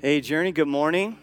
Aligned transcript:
Hey, 0.00 0.20
Journey, 0.20 0.52
good 0.52 0.68
morning. 0.68 1.18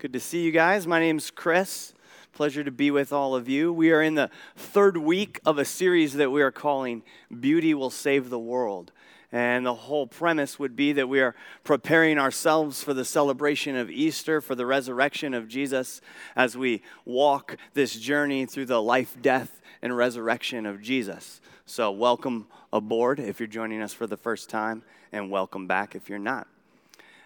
Good 0.00 0.12
to 0.14 0.18
see 0.18 0.42
you 0.42 0.50
guys. 0.50 0.84
My 0.84 0.98
name's 0.98 1.30
Chris. 1.30 1.94
Pleasure 2.32 2.64
to 2.64 2.72
be 2.72 2.90
with 2.90 3.12
all 3.12 3.36
of 3.36 3.48
you. 3.48 3.72
We 3.72 3.92
are 3.92 4.02
in 4.02 4.16
the 4.16 4.30
third 4.56 4.96
week 4.96 5.38
of 5.46 5.58
a 5.58 5.64
series 5.64 6.14
that 6.14 6.32
we 6.32 6.42
are 6.42 6.50
calling 6.50 7.04
Beauty 7.38 7.72
Will 7.72 7.88
Save 7.88 8.28
the 8.28 8.38
World. 8.40 8.90
And 9.30 9.64
the 9.64 9.74
whole 9.74 10.08
premise 10.08 10.58
would 10.58 10.74
be 10.74 10.92
that 10.94 11.08
we 11.08 11.20
are 11.20 11.36
preparing 11.62 12.18
ourselves 12.18 12.82
for 12.82 12.92
the 12.92 13.04
celebration 13.04 13.76
of 13.76 13.92
Easter, 13.92 14.40
for 14.40 14.56
the 14.56 14.66
resurrection 14.66 15.32
of 15.32 15.46
Jesus, 15.46 16.00
as 16.34 16.56
we 16.56 16.82
walk 17.04 17.56
this 17.74 17.94
journey 17.94 18.44
through 18.44 18.66
the 18.66 18.82
life, 18.82 19.16
death, 19.22 19.62
and 19.80 19.96
resurrection 19.96 20.66
of 20.66 20.82
Jesus. 20.82 21.40
So, 21.64 21.92
welcome 21.92 22.48
aboard 22.72 23.20
if 23.20 23.38
you're 23.38 23.46
joining 23.46 23.82
us 23.82 23.92
for 23.92 24.08
the 24.08 24.16
first 24.16 24.50
time, 24.50 24.82
and 25.12 25.30
welcome 25.30 25.68
back 25.68 25.94
if 25.94 26.08
you're 26.08 26.18
not. 26.18 26.48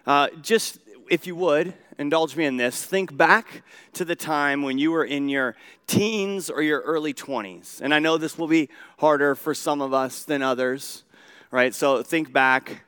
Uh, 0.05 0.29
just 0.41 0.79
if 1.11 1.27
you 1.27 1.35
would, 1.35 1.73
indulge 1.97 2.37
me 2.37 2.45
in 2.45 2.55
this. 2.55 2.85
Think 2.85 3.17
back 3.17 3.63
to 3.91 4.05
the 4.05 4.15
time 4.15 4.63
when 4.63 4.77
you 4.77 4.91
were 4.91 5.03
in 5.03 5.27
your 5.27 5.57
teens 5.85 6.49
or 6.49 6.61
your 6.61 6.79
early 6.79 7.13
20s. 7.13 7.81
And 7.81 7.93
I 7.93 7.99
know 7.99 8.17
this 8.17 8.37
will 8.37 8.47
be 8.47 8.69
harder 8.97 9.35
for 9.35 9.53
some 9.53 9.81
of 9.81 9.93
us 9.93 10.23
than 10.23 10.41
others, 10.41 11.03
right? 11.51 11.75
So 11.75 12.01
think 12.01 12.31
back. 12.31 12.85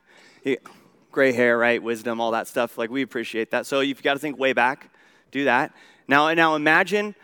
Gray 1.12 1.32
hair, 1.32 1.58
right? 1.58 1.82
Wisdom, 1.82 2.18
all 2.18 2.30
that 2.30 2.48
stuff. 2.48 2.78
Like, 2.78 2.88
we 2.88 3.02
appreciate 3.02 3.50
that. 3.50 3.66
So 3.66 3.80
you've 3.80 4.02
got 4.02 4.14
to 4.14 4.18
think 4.18 4.38
way 4.38 4.54
back. 4.54 4.90
Do 5.30 5.44
that. 5.44 5.74
Now, 6.08 6.32
now 6.32 6.54
imagine 6.54 7.14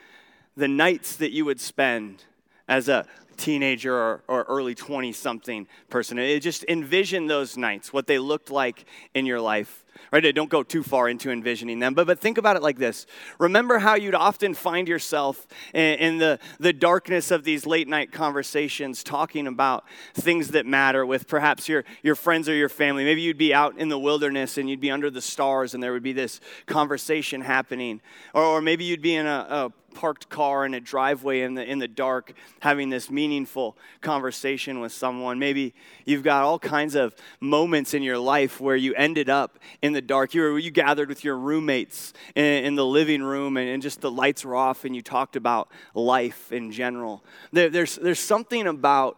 the 0.55 0.69
nights 0.69 1.17
that 1.17 1.33
you 1.33 1.47
would 1.47 1.63
spend 1.63 2.25
as 2.69 2.91
a 2.91 3.07
teenager 3.41 3.95
or, 3.95 4.23
or 4.29 4.43
early 4.45 4.75
20 4.75 5.13
something 5.13 5.67
person. 5.89 6.19
It 6.19 6.41
just 6.41 6.65
envision 6.69 7.27
those 7.27 7.57
nights, 7.57 7.93
what 7.93 8.07
they 8.07 8.19
looked 8.19 8.51
like 8.51 8.85
in 9.15 9.27
your 9.27 9.41
life 9.41 9.85
right? 10.13 10.35
Don't 10.35 10.51
go 10.51 10.63
too 10.63 10.83
far 10.83 11.09
into 11.09 11.31
envisioning 11.31 11.79
them, 11.79 11.95
but, 11.95 12.07
but 12.07 12.19
think 12.19 12.39
about 12.39 12.57
it 12.57 12.63
like 12.63 12.79
this. 12.79 13.07
Remember 13.39 13.79
how 13.79 13.95
you'd 13.95 14.15
often 14.15 14.55
find 14.55 14.89
yourself 14.89 15.47
in, 15.73 15.99
in 15.99 16.19
the, 16.19 16.39
the 16.59 16.73
darkness 16.73 17.31
of 17.31 17.45
these 17.45 17.67
late 17.67 17.89
night 17.89 18.13
conversations 18.13 19.03
talking 19.03 19.47
about 19.47 19.85
things 20.15 20.49
that 20.49 20.67
matter 20.67 21.05
with 21.05 21.27
perhaps 21.27 21.69
your, 21.69 21.85
your 22.03 22.15
friends 22.15 22.49
or 22.49 22.55
your 22.55 22.69
family. 22.69 23.05
Maybe 23.05 23.23
you'd 23.23 23.39
be 23.39 23.55
out 23.55 23.79
in 23.79 23.89
the 23.89 23.99
wilderness 23.99 24.59
and 24.59 24.69
you'd 24.69 24.81
be 24.81 24.91
under 24.91 25.11
the 25.11 25.23
stars 25.23 25.75
and 25.75 25.83
there 25.83 25.93
would 25.93 26.03
be 26.03 26.13
this 26.13 26.41
conversation 26.67 27.41
happening. 27.41 28.01
Or, 28.35 28.43
or 28.43 28.61
maybe 28.61 28.85
you'd 28.85 29.03
be 29.03 29.15
in 29.15 29.27
a, 29.27 29.47
a 29.49 29.90
parked 29.95 30.29
car 30.29 30.65
in 30.65 30.75
a 30.75 30.81
driveway 30.81 31.43
in 31.43 31.55
the, 31.55 31.65
in 31.65 31.79
the 31.79 31.89
dark 31.89 32.33
having 32.61 32.91
this 32.91 33.11
meaningful 33.11 33.77
conversation 34.01 34.81
with 34.81 34.93
someone. 34.93 35.39
Maybe 35.39 35.75
you've 36.05 36.23
got 36.23 36.45
all 36.45 36.59
kinds 36.59 36.95
of 36.95 37.15
moments 37.41 37.95
in 37.95 38.03
your 38.03 38.19
life 38.19 38.61
where 38.61 38.77
you 38.77 38.95
ended 38.95 39.29
up 39.29 39.59
in 39.83 39.93
the 39.93 40.03
dark. 40.03 40.35
You, 40.35 40.43
were, 40.43 40.59
you 40.59 40.71
gathered 40.71 41.09
with 41.09 41.25
your 41.25 41.37
roommates 41.37 42.13
in, 42.35 42.45
in 42.45 42.75
the 42.75 42.87
living 42.87 43.23
room 43.23 43.57
and, 43.57 43.69
and, 43.69 43.81
just 43.83 44.01
the 44.01 44.11
lights 44.11 44.45
were 44.45 44.55
off 44.55 44.85
and 44.85 44.95
you 44.95 45.01
talked 45.03 45.37
about 45.37 45.71
life 45.95 46.53
in 46.53 46.71
general. 46.71 47.25
There, 47.53 47.71
there's, 47.71 47.97
there's 47.97 48.21
something 48.21 48.67
about 48.67 49.17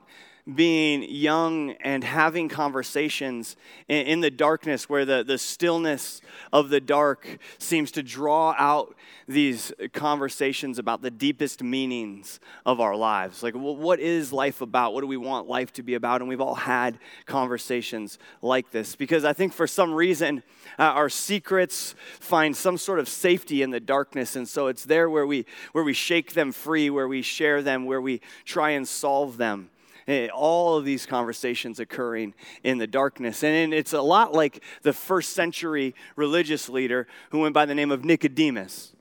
being 0.54 1.04
young 1.08 1.70
and 1.82 2.02
having 2.02 2.48
conversations 2.48 3.54
in, 3.86 4.06
in, 4.06 4.20
the 4.20 4.30
darkness 4.30 4.88
where 4.88 5.04
the, 5.04 5.22
the 5.22 5.38
stillness 5.38 6.20
of 6.52 6.68
the 6.68 6.80
dark 6.80 7.38
seems 7.58 7.92
to 7.92 8.02
draw 8.02 8.52
out 8.58 8.96
these 9.28 9.72
conversations 9.92 10.80
about 10.80 11.00
the 11.00 11.12
deepest 11.12 11.62
meanings 11.62 12.40
of 12.66 12.80
our 12.80 12.96
lives. 12.96 13.44
Like, 13.44 13.54
well, 13.54 13.76
what 13.76 14.00
is 14.00 14.32
life 14.32 14.60
about? 14.60 14.94
What 14.94 15.02
do 15.02 15.06
we 15.06 15.16
want 15.16 15.46
life 15.46 15.72
to 15.74 15.82
be 15.84 15.94
about? 15.94 16.20
And 16.20 16.28
we've 16.28 16.40
all 16.40 16.56
had 16.56 16.98
conversations 17.24 18.18
like 18.42 18.72
this 18.72 18.96
because 18.96 19.24
I 19.24 19.32
think 19.32 19.52
for 19.52 19.68
some 19.68 19.94
reason 19.94 20.42
uh, 20.76 20.82
our 20.82 21.08
secrets 21.08 21.94
find 22.18 22.56
some 22.56 22.78
sort 22.78 22.98
of 22.98 23.08
safety 23.08 23.62
in 23.62 23.70
the 23.70 23.80
darkness. 23.80 24.34
And 24.34 24.48
so 24.48 24.66
it's 24.66 24.84
there 24.84 25.08
where 25.08 25.26
we, 25.26 25.46
where 25.70 25.84
we 25.84 25.92
shake 25.92 26.32
them 26.32 26.50
free, 26.50 26.90
where 26.90 27.06
we 27.06 27.22
share 27.22 27.62
them, 27.62 27.84
where 27.84 28.00
we 28.00 28.20
try 28.44 28.70
and 28.70 28.88
solve 28.88 29.36
them. 29.36 29.70
Eh, 30.08 30.28
all 30.28 30.76
of 30.76 30.84
these 30.84 31.06
conversations 31.06 31.78
occurring 31.78 32.34
in 32.64 32.78
the 32.78 32.86
darkness. 32.86 33.44
And 33.44 33.72
it's 33.72 33.92
a 33.92 34.02
lot 34.02 34.32
like 34.32 34.62
the 34.82 34.92
first 34.92 35.32
century 35.32 35.94
religious 36.16 36.68
leader 36.68 37.06
who 37.30 37.40
went 37.40 37.54
by 37.54 37.66
the 37.66 37.74
name 37.74 37.90
of 37.90 38.04
Nicodemus. 38.04 38.94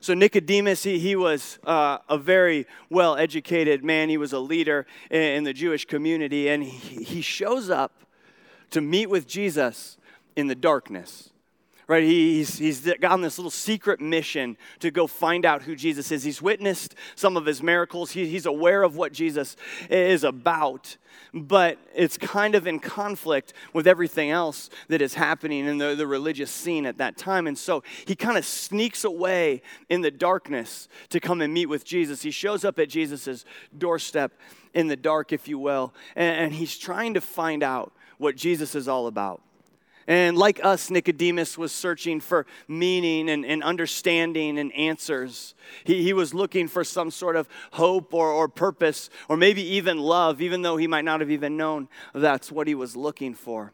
So, 0.00 0.14
Nicodemus, 0.14 0.84
he, 0.84 0.98
he 0.98 1.16
was 1.16 1.58
uh, 1.64 1.98
a 2.08 2.16
very 2.16 2.66
well 2.90 3.16
educated 3.16 3.84
man. 3.84 4.08
He 4.08 4.18
was 4.18 4.32
a 4.32 4.38
leader 4.38 4.86
in, 5.10 5.20
in 5.20 5.44
the 5.44 5.52
Jewish 5.52 5.84
community, 5.84 6.48
and 6.48 6.62
he, 6.62 7.02
he 7.02 7.20
shows 7.20 7.70
up 7.70 8.04
to 8.70 8.80
meet 8.80 9.10
with 9.10 9.26
Jesus 9.26 9.98
in 10.36 10.46
the 10.46 10.54
darkness 10.54 11.32
right? 11.88 12.02
He's, 12.02 12.58
he's 12.58 12.80
got 12.80 13.12
on 13.12 13.20
this 13.20 13.38
little 13.38 13.50
secret 13.50 14.00
mission 14.00 14.56
to 14.80 14.90
go 14.90 15.06
find 15.06 15.44
out 15.44 15.62
who 15.62 15.76
Jesus 15.76 16.10
is. 16.10 16.24
He's 16.24 16.42
witnessed 16.42 16.94
some 17.14 17.36
of 17.36 17.46
his 17.46 17.62
miracles, 17.62 18.12
he, 18.12 18.26
he's 18.26 18.46
aware 18.46 18.82
of 18.82 18.96
what 18.96 19.12
Jesus 19.12 19.56
is 19.88 20.24
about, 20.24 20.96
but 21.32 21.78
it's 21.94 22.18
kind 22.18 22.54
of 22.54 22.66
in 22.66 22.80
conflict 22.80 23.52
with 23.72 23.86
everything 23.86 24.30
else 24.30 24.68
that 24.88 25.00
is 25.00 25.14
happening 25.14 25.66
in 25.66 25.78
the, 25.78 25.94
the 25.94 26.06
religious 26.06 26.50
scene 26.50 26.86
at 26.86 26.98
that 26.98 27.16
time. 27.16 27.46
And 27.46 27.56
so 27.56 27.84
he 28.04 28.16
kind 28.16 28.36
of 28.36 28.44
sneaks 28.44 29.04
away 29.04 29.62
in 29.88 30.00
the 30.00 30.10
darkness 30.10 30.88
to 31.10 31.20
come 31.20 31.40
and 31.40 31.54
meet 31.54 31.66
with 31.66 31.84
Jesus. 31.84 32.22
He 32.22 32.32
shows 32.32 32.64
up 32.64 32.78
at 32.80 32.88
Jesus' 32.88 33.44
doorstep 33.76 34.32
in 34.74 34.88
the 34.88 34.96
dark, 34.96 35.32
if 35.32 35.46
you 35.46 35.58
will, 35.58 35.94
and, 36.16 36.36
and 36.36 36.52
he's 36.54 36.76
trying 36.76 37.14
to 37.14 37.20
find 37.20 37.62
out 37.62 37.92
what 38.18 38.36
Jesus 38.36 38.74
is 38.74 38.88
all 38.88 39.06
about. 39.06 39.42
And 40.08 40.38
like 40.38 40.64
us, 40.64 40.88
Nicodemus 40.88 41.58
was 41.58 41.72
searching 41.72 42.20
for 42.20 42.46
meaning 42.68 43.28
and, 43.28 43.44
and 43.44 43.62
understanding 43.62 44.58
and 44.58 44.72
answers. 44.74 45.54
He, 45.84 46.02
he 46.02 46.12
was 46.12 46.32
looking 46.32 46.68
for 46.68 46.84
some 46.84 47.10
sort 47.10 47.34
of 47.34 47.48
hope 47.72 48.14
or, 48.14 48.30
or 48.30 48.48
purpose, 48.48 49.10
or 49.28 49.36
maybe 49.36 49.62
even 49.62 49.98
love, 49.98 50.40
even 50.40 50.62
though 50.62 50.76
he 50.76 50.86
might 50.86 51.04
not 51.04 51.20
have 51.20 51.30
even 51.30 51.56
known 51.56 51.88
that's 52.14 52.52
what 52.52 52.68
he 52.68 52.74
was 52.74 52.94
looking 52.94 53.34
for. 53.34 53.72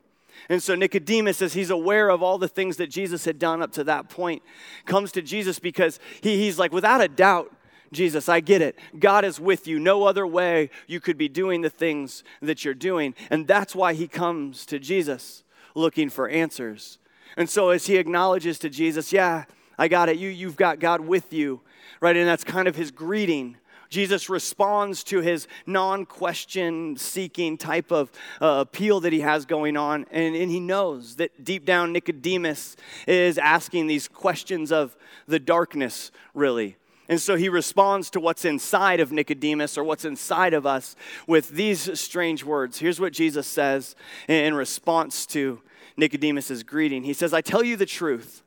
And 0.49 0.63
so 0.63 0.75
Nicodemus, 0.75 1.43
as 1.43 1.53
he's 1.53 1.71
aware 1.71 2.09
of 2.09 2.23
all 2.23 2.39
the 2.39 2.49
things 2.49 2.79
that 2.79 2.89
Jesus 2.89 3.27
had 3.27 3.39
done 3.39 3.63
up 3.63 3.73
to 3.73 3.85
that 3.85 4.09
point, 4.09 4.43
comes 4.87 5.13
to 5.13 5.23
Jesus 5.23 5.59
because 5.59 6.01
he, 6.23 6.39
he's 6.39 6.59
like, 6.59 6.73
without 6.73 7.03
a 7.03 7.09
doubt, 7.09 7.55
Jesus, 7.93 8.29
I 8.31 8.41
get 8.41 8.63
it. 8.63 8.79
God 8.99 9.25
is 9.25 9.39
with 9.39 9.67
you. 9.67 9.79
No 9.79 10.05
other 10.05 10.27
way 10.27 10.71
you 10.87 10.99
could 10.99 11.19
be 11.19 11.29
doing 11.29 11.61
the 11.61 11.69
things 11.69 12.25
that 12.41 12.65
you're 12.65 12.73
doing. 12.73 13.15
And 13.29 13.47
that's 13.47 13.75
why 13.75 13.93
he 13.93 14.09
comes 14.09 14.65
to 14.67 14.79
Jesus 14.79 15.45
looking 15.75 16.11
for 16.11 16.29
answers. 16.29 16.99
And 17.37 17.49
so 17.49 17.71
as 17.71 17.87
he 17.87 17.97
acknowledges 17.97 18.59
to 18.61 18.69
Jesus, 18.69 19.13
yeah, 19.13 19.45
I 19.79 19.89
got 19.89 20.09
it. 20.09 20.19
You, 20.19 20.29
you've 20.29 20.57
got 20.57 20.81
God 20.81 21.01
with 21.01 21.33
you, 21.33 21.61
right? 22.01 22.17
And 22.17 22.29
that's 22.29 22.45
kind 22.45 22.69
of 22.69 22.77
his 22.77 22.91
greeting. 22.91 23.57
Jesus 23.89 24.31
responds 24.31 25.05
to 25.05 25.21
his 25.21 25.47
non 25.67 26.07
question 26.07 26.97
seeking 26.97 27.59
type 27.59 27.93
of 27.93 28.11
uh, 28.41 28.65
appeal 28.67 29.01
that 29.01 29.13
he 29.13 29.21
has 29.21 29.45
going 29.45 29.77
on. 29.77 30.07
And, 30.11 30.35
and 30.35 30.51
he 30.51 30.61
knows 30.61 31.17
that 31.17 31.45
deep 31.45 31.67
down, 31.67 31.93
Nicodemus 31.93 32.77
is 33.07 33.37
asking 33.37 33.89
these 33.89 34.09
questions 34.09 34.73
of 34.73 34.97
the 35.27 35.39
darkness, 35.39 36.11
really. 36.33 36.77
And 37.09 37.21
so 37.21 37.37
he 37.37 37.49
responds 37.49 38.11
to 38.11 38.21
what's 38.21 38.45
inside 38.45 39.01
of 39.01 39.13
Nicodemus 39.13 39.77
or 39.77 39.85
what's 39.85 40.05
inside 40.05 40.55
of 40.55 40.65
us 40.65 40.95
with 41.27 41.51
these 41.51 41.99
strange 41.99 42.45
words. 42.45 42.79
Here's 42.79 43.01
what 43.01 43.13
Jesus 43.13 43.47
says 43.47 43.97
in 44.29 44.55
response 44.55 45.27
to 45.27 45.61
Nicodemus's 45.97 46.63
greeting. 46.63 47.03
He 47.03 47.13
says, 47.13 47.35
I 47.35 47.41
tell 47.41 47.63
you 47.63 47.77
the 47.77 47.87
truth. 47.87 48.43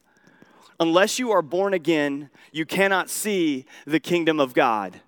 Unless 0.79 1.19
you 1.19 1.31
are 1.31 1.41
born 1.41 1.73
again, 1.73 2.29
you 2.51 2.65
cannot 2.65 3.09
see 3.09 3.65
the 3.85 3.99
kingdom 3.99 4.39
of 4.39 4.53
God. 4.53 5.01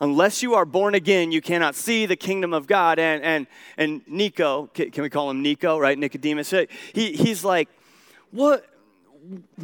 Unless 0.00 0.42
you 0.42 0.54
are 0.54 0.64
born 0.64 0.96
again, 0.96 1.30
you 1.30 1.40
cannot 1.40 1.76
see 1.76 2.06
the 2.06 2.16
kingdom 2.16 2.52
of 2.52 2.66
God. 2.66 2.98
And, 2.98 3.22
and, 3.22 3.46
and 3.76 4.02
Nico, 4.08 4.66
can 4.66 5.02
we 5.02 5.08
call 5.08 5.30
him 5.30 5.42
Nico, 5.42 5.78
right? 5.78 5.96
Nicodemus, 5.96 6.52
he, 6.92 7.12
he's 7.12 7.44
like, 7.44 7.68
What? 8.32 8.66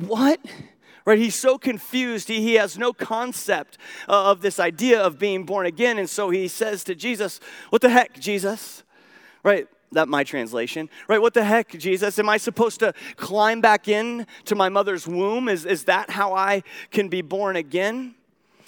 What? 0.06 0.40
Right? 1.08 1.18
He's 1.18 1.34
so 1.34 1.56
confused. 1.56 2.28
He, 2.28 2.42
he 2.42 2.54
has 2.56 2.76
no 2.76 2.92
concept 2.92 3.78
uh, 4.10 4.30
of 4.30 4.42
this 4.42 4.60
idea 4.60 5.00
of 5.00 5.18
being 5.18 5.44
born 5.44 5.64
again. 5.64 5.96
And 5.96 6.08
so 6.08 6.28
he 6.28 6.48
says 6.48 6.84
to 6.84 6.94
Jesus, 6.94 7.40
What 7.70 7.80
the 7.80 7.88
heck, 7.88 8.20
Jesus? 8.20 8.82
Right? 9.42 9.66
That 9.92 10.06
my 10.06 10.22
translation, 10.22 10.90
right? 11.08 11.18
What 11.18 11.32
the 11.32 11.44
heck, 11.44 11.70
Jesus? 11.70 12.18
Am 12.18 12.28
I 12.28 12.36
supposed 12.36 12.80
to 12.80 12.92
climb 13.16 13.62
back 13.62 13.88
in 13.88 14.26
to 14.44 14.54
my 14.54 14.68
mother's 14.68 15.08
womb? 15.08 15.48
Is, 15.48 15.64
is 15.64 15.84
that 15.84 16.10
how 16.10 16.34
I 16.34 16.62
can 16.90 17.08
be 17.08 17.22
born 17.22 17.56
again? 17.56 18.14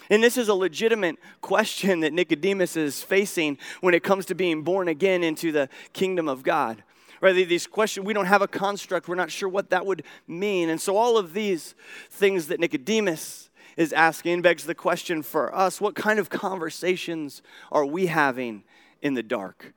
And 0.09 0.25
this 0.25 0.39
is 0.39 0.49
a 0.49 0.55
legitimate 0.55 1.19
question 1.43 2.01
that 2.01 2.15
Nicodemus 2.15 2.75
is 2.75 3.03
facing 3.03 3.59
when 3.83 3.93
it 3.93 4.03
comes 4.03 4.25
to 4.27 4.35
being 4.35 4.63
born 4.63 4.89
again 4.89 5.23
into 5.23 5.53
the 5.53 5.69
kingdom 5.93 6.27
of 6.27 6.43
God 6.43 6.83
right? 7.21 7.33
These 7.33 7.67
questions, 7.67 8.07
we 8.07 8.13
don't 8.13 8.27
have 8.27 8.43
a 8.43 8.49
construct. 8.49 9.09
We're 9.09 9.15
not 9.15 9.31
sure 9.31 9.49
what 9.49 9.71
that 9.71 9.87
would 9.87 10.05
mean. 10.27 10.71
And 10.71 10.81
so, 10.81 10.97
all 10.97 11.17
of 11.17 11.33
these 11.33 11.75
things 12.11 12.49
that 12.49 12.61
Nicodemus 12.61 13.51
is 13.77 13.93
asking 13.93 14.43
begs 14.43 14.65
the 14.65 14.75
question 14.75 15.23
for 15.23 15.55
us 15.55 15.81
what 15.81 15.95
kind 15.95 16.19
of 16.19 16.29
conversations 16.29 17.43
are 17.71 17.87
we 17.87 18.07
having 18.07 18.65
in 19.01 19.15
the 19.15 19.23
dark? 19.23 19.73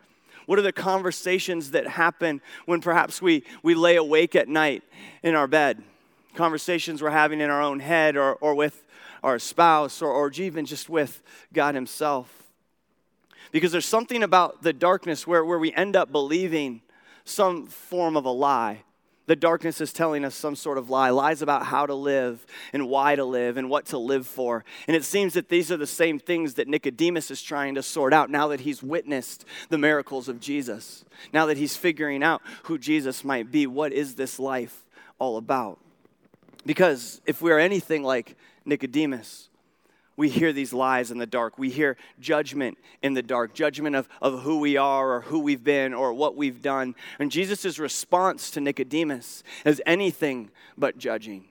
What 0.45 0.59
are 0.59 0.63
the 0.63 0.73
conversations 0.73 1.71
that 1.71 1.87
happen 1.87 2.41
when 2.65 2.81
perhaps 2.81 3.21
we, 3.21 3.43
we 3.61 3.75
lay 3.75 3.95
awake 3.95 4.35
at 4.35 4.49
night 4.49 4.83
in 5.21 5.35
our 5.35 5.47
bed? 5.47 5.81
Conversations 6.35 7.01
we're 7.01 7.11
having 7.11 7.39
in 7.39 7.49
our 7.49 7.61
own 7.61 7.79
head 7.79 8.17
or, 8.17 8.33
or 8.35 8.55
with 8.55 8.83
our 9.23 9.39
spouse 9.39 10.01
or, 10.01 10.11
or 10.11 10.31
even 10.31 10.65
just 10.65 10.89
with 10.89 11.21
God 11.53 11.75
Himself. 11.75 12.43
Because 13.51 13.71
there's 13.71 13.85
something 13.85 14.23
about 14.23 14.63
the 14.63 14.73
darkness 14.73 15.27
where, 15.27 15.45
where 15.45 15.59
we 15.59 15.71
end 15.73 15.95
up 15.95 16.11
believing 16.11 16.81
some 17.25 17.67
form 17.67 18.17
of 18.17 18.25
a 18.25 18.31
lie. 18.31 18.83
The 19.25 19.35
darkness 19.37 19.79
is 19.79 19.93
telling 19.93 20.25
us 20.25 20.35
some 20.35 20.55
sort 20.55 20.77
of 20.77 20.89
lie, 20.89 21.09
lies 21.09 21.41
about 21.41 21.65
how 21.65 21.85
to 21.85 21.93
live 21.93 22.45
and 22.73 22.89
why 22.89 23.15
to 23.15 23.23
live 23.23 23.55
and 23.55 23.69
what 23.69 23.85
to 23.87 23.97
live 23.97 24.27
for. 24.27 24.65
And 24.85 24.97
it 24.97 25.05
seems 25.05 25.33
that 25.35 25.47
these 25.47 25.71
are 25.71 25.77
the 25.77 25.87
same 25.87 26.19
things 26.19 26.55
that 26.55 26.67
Nicodemus 26.67 27.31
is 27.31 27.41
trying 27.41 27.75
to 27.75 27.83
sort 27.83 28.11
out 28.13 28.29
now 28.29 28.49
that 28.49 28.61
he's 28.61 28.83
witnessed 28.83 29.45
the 29.69 29.77
miracles 29.77 30.27
of 30.27 30.41
Jesus. 30.41 31.05
Now 31.31 31.45
that 31.45 31.57
he's 31.57 31.77
figuring 31.77 32.21
out 32.21 32.41
who 32.63 32.77
Jesus 32.77 33.23
might 33.23 33.49
be. 33.49 33.65
What 33.65 33.93
is 33.93 34.15
this 34.15 34.39
life 34.39 34.83
all 35.19 35.37
about? 35.37 35.79
Because 36.65 37.21
if 37.25 37.41
we're 37.41 37.59
anything 37.59 38.03
like 38.03 38.35
Nicodemus, 38.65 39.49
we 40.15 40.29
hear 40.29 40.53
these 40.53 40.73
lies 40.73 41.11
in 41.11 41.17
the 41.17 41.25
dark. 41.25 41.57
We 41.57 41.69
hear 41.69 41.97
judgment 42.19 42.77
in 43.01 43.13
the 43.13 43.23
dark, 43.23 43.53
judgment 43.53 43.95
of, 43.95 44.07
of 44.21 44.41
who 44.41 44.59
we 44.59 44.77
are 44.77 45.13
or 45.13 45.21
who 45.21 45.39
we've 45.39 45.63
been 45.63 45.93
or 45.93 46.13
what 46.13 46.35
we've 46.35 46.61
done. 46.61 46.95
And 47.19 47.31
Jesus' 47.31 47.79
response 47.79 48.51
to 48.51 48.61
Nicodemus 48.61 49.43
is 49.65 49.81
anything 49.85 50.51
but 50.77 50.97
judging. 50.97 51.45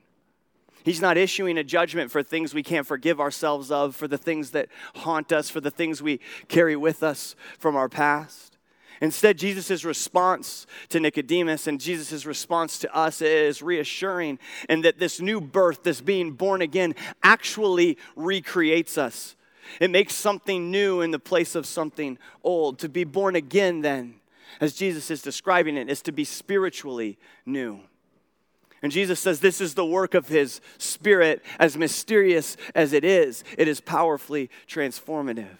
He's 0.83 1.01
not 1.01 1.17
issuing 1.17 1.57
a 1.57 1.63
judgment 1.63 2.11
for 2.11 2.23
things 2.23 2.53
we 2.53 2.63
can't 2.63 2.85
forgive 2.85 3.19
ourselves 3.19 3.71
of, 3.71 3.95
for 3.95 4.07
the 4.07 4.17
things 4.17 4.51
that 4.51 4.67
haunt 4.95 5.31
us, 5.31 5.49
for 5.49 5.61
the 5.61 5.71
things 5.71 6.01
we 6.01 6.19
carry 6.47 6.75
with 6.75 7.03
us 7.03 7.35
from 7.57 7.75
our 7.75 7.87
past. 7.87 8.52
Instead, 9.01 9.37
Jesus' 9.37 9.83
response 9.83 10.65
to 10.89 10.99
Nicodemus 10.99 11.67
and 11.67 11.79
Jesus' 11.79 12.25
response 12.25 12.79
to 12.79 12.95
us 12.95 13.21
is 13.21 13.61
reassuring, 13.61 14.39
and 14.69 14.85
that 14.85 14.99
this 14.99 15.19
new 15.19 15.41
birth, 15.41 15.83
this 15.83 16.01
being 16.01 16.31
born 16.31 16.61
again, 16.61 16.95
actually 17.21 17.97
recreates 18.15 18.97
us. 18.97 19.35
It 19.79 19.89
makes 19.89 20.13
something 20.13 20.71
new 20.71 21.01
in 21.01 21.11
the 21.11 21.19
place 21.19 21.55
of 21.55 21.65
something 21.65 22.17
old. 22.43 22.79
To 22.79 22.89
be 22.89 23.03
born 23.03 23.35
again, 23.35 23.81
then, 23.81 24.15
as 24.61 24.73
Jesus 24.73 25.09
is 25.09 25.21
describing 25.21 25.77
it, 25.77 25.89
is 25.89 26.01
to 26.03 26.11
be 26.11 26.25
spiritually 26.25 27.17
new. 27.45 27.79
And 28.81 28.91
Jesus 28.91 29.19
says 29.19 29.39
this 29.39 29.61
is 29.61 29.75
the 29.75 29.85
work 29.85 30.13
of 30.13 30.27
his 30.27 30.59
spirit, 30.77 31.43
as 31.57 31.77
mysterious 31.77 32.57
as 32.75 32.91
it 32.91 33.05
is, 33.05 33.43
it 33.57 33.67
is 33.67 33.79
powerfully 33.79 34.49
transformative. 34.67 35.57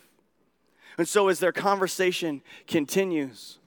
And 0.98 1.08
so, 1.08 1.28
as 1.28 1.40
their 1.40 1.52
conversation 1.52 2.42
continues, 2.68 3.58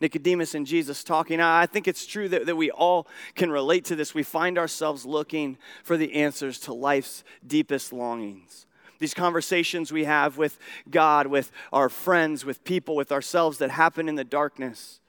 Nicodemus 0.00 0.54
and 0.54 0.66
Jesus 0.66 1.02
talking, 1.02 1.40
I 1.40 1.66
think 1.66 1.88
it's 1.88 2.06
true 2.06 2.28
that, 2.28 2.46
that 2.46 2.56
we 2.56 2.70
all 2.70 3.06
can 3.34 3.50
relate 3.50 3.84
to 3.86 3.96
this. 3.96 4.14
We 4.14 4.22
find 4.22 4.58
ourselves 4.58 5.06
looking 5.06 5.56
for 5.82 5.96
the 5.96 6.14
answers 6.14 6.58
to 6.60 6.74
life's 6.74 7.24
deepest 7.46 7.92
longings. 7.92 8.66
These 8.98 9.14
conversations 9.14 9.92
we 9.92 10.04
have 10.04 10.38
with 10.38 10.58
God, 10.90 11.26
with 11.26 11.50
our 11.72 11.88
friends, 11.88 12.44
with 12.44 12.64
people, 12.64 12.96
with 12.96 13.12
ourselves 13.12 13.58
that 13.58 13.70
happen 13.70 14.08
in 14.08 14.14
the 14.14 14.24
darkness, 14.24 15.00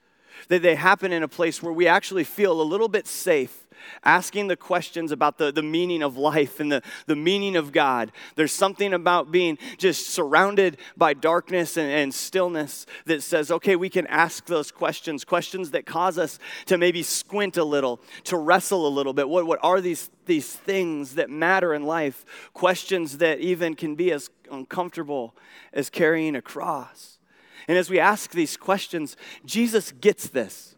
that 0.50 0.62
they 0.62 0.76
happen 0.76 1.12
in 1.12 1.24
a 1.24 1.28
place 1.28 1.64
where 1.64 1.74
we 1.74 1.88
actually 1.88 2.24
feel 2.24 2.62
a 2.62 2.64
little 2.64 2.90
bit 2.90 3.08
safe 3.08 3.67
asking 4.04 4.48
the 4.48 4.56
questions 4.56 5.12
about 5.12 5.38
the, 5.38 5.52
the 5.52 5.64
meaning 5.64 6.04
of 6.04 6.18
life 6.18 6.60
and 6.60 6.72
the, 6.72 6.82
the 7.06 7.16
meaning 7.16 7.56
of 7.56 7.72
God. 7.72 8.12
There's 8.36 8.52
something 8.52 8.94
about 8.94 9.32
being 9.32 9.58
just 9.78 10.10
surrounded 10.10 10.78
by 10.96 11.14
darkness 11.14 11.78
and, 11.78 11.90
and 11.90 12.14
stillness 12.14 12.86
that 13.06 13.24
says, 13.24 13.52
okay, 13.52 13.76
we 13.76 13.90
can 13.90 14.08
ask 14.08 14.46
those 14.46 14.72
questions, 14.72 15.26
questions 15.26 15.72
that 15.72 15.86
cause 15.86 16.18
us 16.18 16.40
to 16.66 16.78
maybe 16.78 17.04
squint 17.04 17.58
a 17.58 17.64
little, 17.64 18.00
to 18.26 18.38
wrestle 18.38 18.88
a 18.88 18.90
little 18.90 19.14
bit. 19.14 19.28
What, 19.28 19.46
what 19.46 19.60
are 19.62 19.82
these, 19.82 20.10
these 20.26 20.52
things 20.54 21.16
that 21.16 21.30
matter 21.30 21.74
in 21.74 21.84
life? 21.84 22.26
Questions 22.54 23.18
that 23.18 23.40
even 23.40 23.76
can 23.76 23.96
be 23.96 24.12
as 24.12 24.30
uncomfortable 24.50 25.36
as 25.74 25.90
carrying 25.90 26.36
a 26.36 26.42
cross. 26.42 27.20
And 27.68 27.78
as 27.78 27.90
we 27.90 28.00
ask 28.00 28.32
these 28.32 28.56
questions, 28.56 29.18
Jesus 29.46 29.92
gets 29.92 30.30
this. 30.30 30.77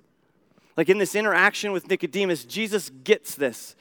Like 0.77 0.89
in 0.89 0.97
this 0.97 1.15
interaction 1.15 1.71
with 1.71 1.89
Nicodemus, 1.89 2.45
Jesus 2.45 2.89
gets 3.03 3.35
this. 3.35 3.75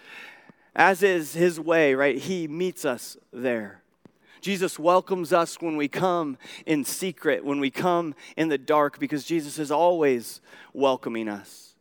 As 0.75 1.03
is 1.03 1.35
his 1.35 1.59
way, 1.59 1.95
right? 1.95 2.17
He 2.17 2.47
meets 2.49 2.85
us 2.85 3.17
there. 3.33 3.83
Jesus 4.41 4.79
welcomes 4.79 5.33
us 5.33 5.61
when 5.61 5.77
we 5.77 5.89
come 5.89 6.39
in 6.65 6.85
secret, 6.85 7.45
when 7.45 7.61
we 7.61 7.71
come 7.71 8.15
in 8.37 8.49
the 8.49 8.59
dark, 8.59 8.99
because 8.99 9.25
Jesus 9.25 9.59
is 9.59 9.71
always 9.71 10.41
welcoming 10.73 11.29
us. 11.29 11.75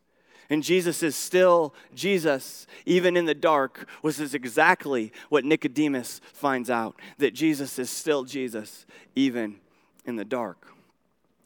And 0.50 0.64
Jesus 0.64 1.04
is 1.04 1.16
still 1.16 1.74
Jesus, 1.94 2.68
even 2.86 3.18
in 3.18 3.26
the 3.26 3.36
dark, 3.36 3.88
which 4.02 4.20
is 4.20 4.34
exactly 4.34 5.12
what 5.30 5.44
Nicodemus 5.44 6.22
finds 6.34 6.70
out 6.70 7.00
that 7.18 7.34
Jesus 7.34 7.78
is 7.78 7.90
still 7.90 8.24
Jesus, 8.24 8.86
even 9.16 9.58
in 10.06 10.16
the 10.16 10.26
dark. 10.26 10.74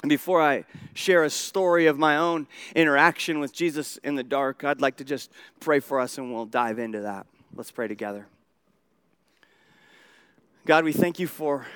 And 0.01 0.09
before 0.09 0.42
I 0.42 0.65
share 0.94 1.24
a 1.24 1.30
story 1.30 1.86
of 1.86 2.00
my 2.00 2.18
own 2.18 2.48
interaction 2.75 3.39
with 3.39 3.53
Jesus 3.53 3.98
in 3.98 4.15
the 4.15 4.24
dark, 4.24 4.63
I'd 4.63 4.81
like 4.81 4.98
to 4.98 5.03
just 5.03 5.31
pray 5.59 5.80
for 5.80 6.00
us 6.00 6.18
and 6.18 6.33
we'll 6.33 6.45
dive 6.45 6.80
into 6.80 7.01
that. 7.01 7.27
Let's 7.56 7.71
pray 7.71 7.88
together. 7.88 8.25
God, 10.65 10.83
we 10.83 10.94
thank 10.94 11.19
you 11.19 11.27
for 11.27 11.68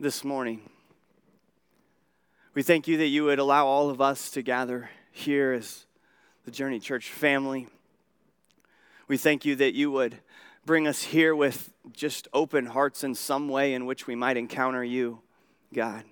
this 0.00 0.24
morning. 0.24 0.62
We 2.54 2.62
thank 2.62 2.88
you 2.88 2.96
that 2.98 3.06
you 3.06 3.24
would 3.24 3.38
allow 3.38 3.66
all 3.66 3.90
of 3.90 4.00
us 4.00 4.30
to 4.30 4.42
gather 4.42 4.88
here 5.10 5.52
as 5.52 5.84
the 6.44 6.50
Journey 6.50 6.78
Church 6.78 7.10
family. 7.10 7.68
We 9.08 9.16
thank 9.16 9.44
you 9.44 9.56
that 9.56 9.74
you 9.74 9.90
would 9.90 10.18
bring 10.64 10.86
us 10.86 11.02
here 11.02 11.34
with 11.34 11.72
just 11.92 12.28
open 12.32 12.66
hearts 12.66 13.04
in 13.04 13.14
some 13.14 13.48
way 13.48 13.74
in 13.74 13.84
which 13.84 14.06
we 14.06 14.14
might 14.14 14.36
encounter 14.36 14.82
you, 14.82 15.20
God. 15.74 16.04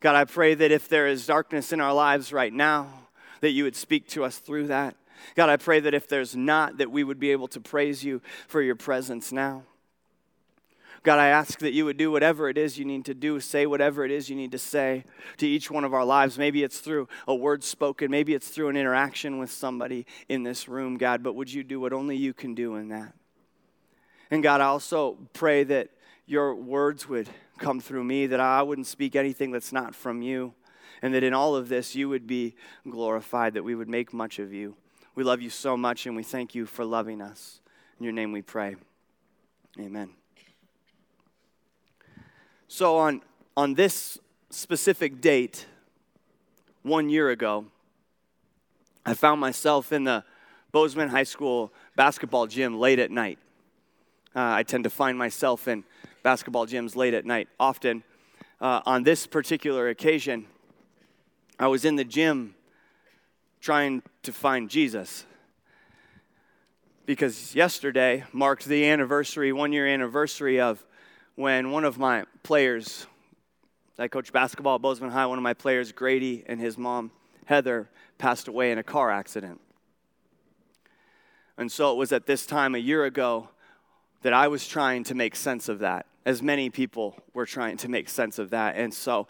God, 0.00 0.14
I 0.14 0.24
pray 0.24 0.54
that 0.54 0.70
if 0.70 0.88
there 0.88 1.06
is 1.06 1.26
darkness 1.26 1.72
in 1.72 1.80
our 1.80 1.94
lives 1.94 2.32
right 2.32 2.52
now, 2.52 2.88
that 3.40 3.50
you 3.50 3.64
would 3.64 3.76
speak 3.76 4.08
to 4.08 4.24
us 4.24 4.38
through 4.38 4.68
that. 4.68 4.96
God, 5.34 5.48
I 5.48 5.56
pray 5.56 5.80
that 5.80 5.94
if 5.94 6.08
there's 6.08 6.36
not, 6.36 6.78
that 6.78 6.90
we 6.90 7.04
would 7.04 7.18
be 7.18 7.32
able 7.32 7.48
to 7.48 7.60
praise 7.60 8.04
you 8.04 8.20
for 8.48 8.60
your 8.62 8.76
presence 8.76 9.32
now. 9.32 9.62
God, 11.02 11.20
I 11.20 11.28
ask 11.28 11.60
that 11.60 11.72
you 11.72 11.84
would 11.84 11.96
do 11.96 12.10
whatever 12.10 12.48
it 12.48 12.58
is 12.58 12.78
you 12.78 12.84
need 12.84 13.04
to 13.04 13.14
do, 13.14 13.38
say 13.38 13.64
whatever 13.64 14.04
it 14.04 14.10
is 14.10 14.28
you 14.28 14.34
need 14.34 14.50
to 14.50 14.58
say 14.58 15.04
to 15.36 15.46
each 15.46 15.70
one 15.70 15.84
of 15.84 15.94
our 15.94 16.04
lives. 16.04 16.36
Maybe 16.36 16.64
it's 16.64 16.80
through 16.80 17.08
a 17.28 17.34
word 17.34 17.62
spoken, 17.62 18.10
maybe 18.10 18.34
it's 18.34 18.48
through 18.48 18.70
an 18.70 18.76
interaction 18.76 19.38
with 19.38 19.52
somebody 19.52 20.04
in 20.28 20.42
this 20.42 20.68
room, 20.68 20.98
God, 20.98 21.22
but 21.22 21.34
would 21.34 21.52
you 21.52 21.62
do 21.62 21.78
what 21.78 21.92
only 21.92 22.16
you 22.16 22.34
can 22.34 22.56
do 22.56 22.74
in 22.74 22.88
that? 22.88 23.12
And 24.32 24.42
God, 24.42 24.60
I 24.60 24.64
also 24.64 25.16
pray 25.32 25.62
that 25.64 25.90
your 26.26 26.56
words 26.56 27.08
would 27.08 27.28
come 27.58 27.80
through 27.80 28.04
me, 28.04 28.26
that 28.26 28.40
I 28.40 28.62
wouldn't 28.62 28.86
speak 28.86 29.16
anything 29.16 29.50
that's 29.50 29.72
not 29.72 29.94
from 29.94 30.22
you, 30.22 30.54
and 31.02 31.14
that 31.14 31.22
in 31.22 31.34
all 31.34 31.56
of 31.56 31.68
this 31.68 31.94
you 31.94 32.08
would 32.08 32.26
be 32.26 32.54
glorified, 32.88 33.54
that 33.54 33.64
we 33.64 33.74
would 33.74 33.88
make 33.88 34.12
much 34.12 34.38
of 34.38 34.52
you. 34.52 34.76
We 35.14 35.24
love 35.24 35.40
you 35.40 35.50
so 35.50 35.76
much, 35.76 36.06
and 36.06 36.14
we 36.14 36.22
thank 36.22 36.54
you 36.54 36.66
for 36.66 36.84
loving 36.84 37.20
us. 37.20 37.60
In 37.98 38.04
your 38.04 38.12
name 38.12 38.32
we 38.32 38.42
pray. 38.42 38.76
Amen. 39.78 40.10
So, 42.68 42.98
on, 42.98 43.22
on 43.56 43.74
this 43.74 44.18
specific 44.50 45.20
date, 45.20 45.66
one 46.82 47.08
year 47.08 47.30
ago, 47.30 47.66
I 49.04 49.14
found 49.14 49.40
myself 49.40 49.92
in 49.92 50.04
the 50.04 50.24
Bozeman 50.72 51.08
High 51.08 51.24
School 51.24 51.72
basketball 51.94 52.46
gym 52.46 52.78
late 52.78 52.98
at 52.98 53.10
night. 53.10 53.38
Uh, 54.34 54.40
I 54.40 54.62
tend 54.62 54.84
to 54.84 54.90
find 54.90 55.16
myself 55.16 55.68
in 55.68 55.84
basketball 56.26 56.66
gyms 56.66 56.96
late 56.96 57.14
at 57.14 57.24
night. 57.24 57.48
Often, 57.60 58.02
uh, 58.60 58.80
on 58.84 59.04
this 59.04 59.28
particular 59.28 59.90
occasion, 59.90 60.46
I 61.56 61.68
was 61.68 61.84
in 61.84 61.94
the 61.94 62.02
gym 62.04 62.56
trying 63.60 64.02
to 64.24 64.32
find 64.32 64.68
Jesus. 64.68 65.24
Because 67.04 67.54
yesterday 67.54 68.24
marked 68.32 68.64
the 68.64 68.86
anniversary, 68.86 69.52
one 69.52 69.72
year 69.72 69.86
anniversary 69.86 70.58
of 70.58 70.84
when 71.36 71.70
one 71.70 71.84
of 71.84 71.96
my 71.96 72.24
players, 72.42 73.06
I 73.96 74.08
coach 74.08 74.32
basketball 74.32 74.74
at 74.74 74.82
Bozeman 74.82 75.12
High, 75.12 75.26
one 75.26 75.38
of 75.38 75.44
my 75.44 75.54
players, 75.54 75.92
Grady, 75.92 76.42
and 76.48 76.60
his 76.60 76.76
mom, 76.76 77.12
Heather, 77.44 77.88
passed 78.18 78.48
away 78.48 78.72
in 78.72 78.78
a 78.78 78.82
car 78.82 79.12
accident. 79.12 79.60
And 81.56 81.70
so 81.70 81.92
it 81.92 81.96
was 81.96 82.10
at 82.10 82.26
this 82.26 82.46
time 82.46 82.74
a 82.74 82.78
year 82.78 83.04
ago 83.04 83.50
that 84.22 84.32
I 84.32 84.48
was 84.48 84.66
trying 84.66 85.04
to 85.04 85.14
make 85.14 85.36
sense 85.36 85.68
of 85.68 85.78
that 85.78 86.06
as 86.26 86.42
many 86.42 86.68
people 86.68 87.16
were 87.32 87.46
trying 87.46 87.78
to 87.78 87.88
make 87.88 88.10
sense 88.10 88.38
of 88.38 88.50
that. 88.50 88.74
And 88.76 88.92
so 88.92 89.28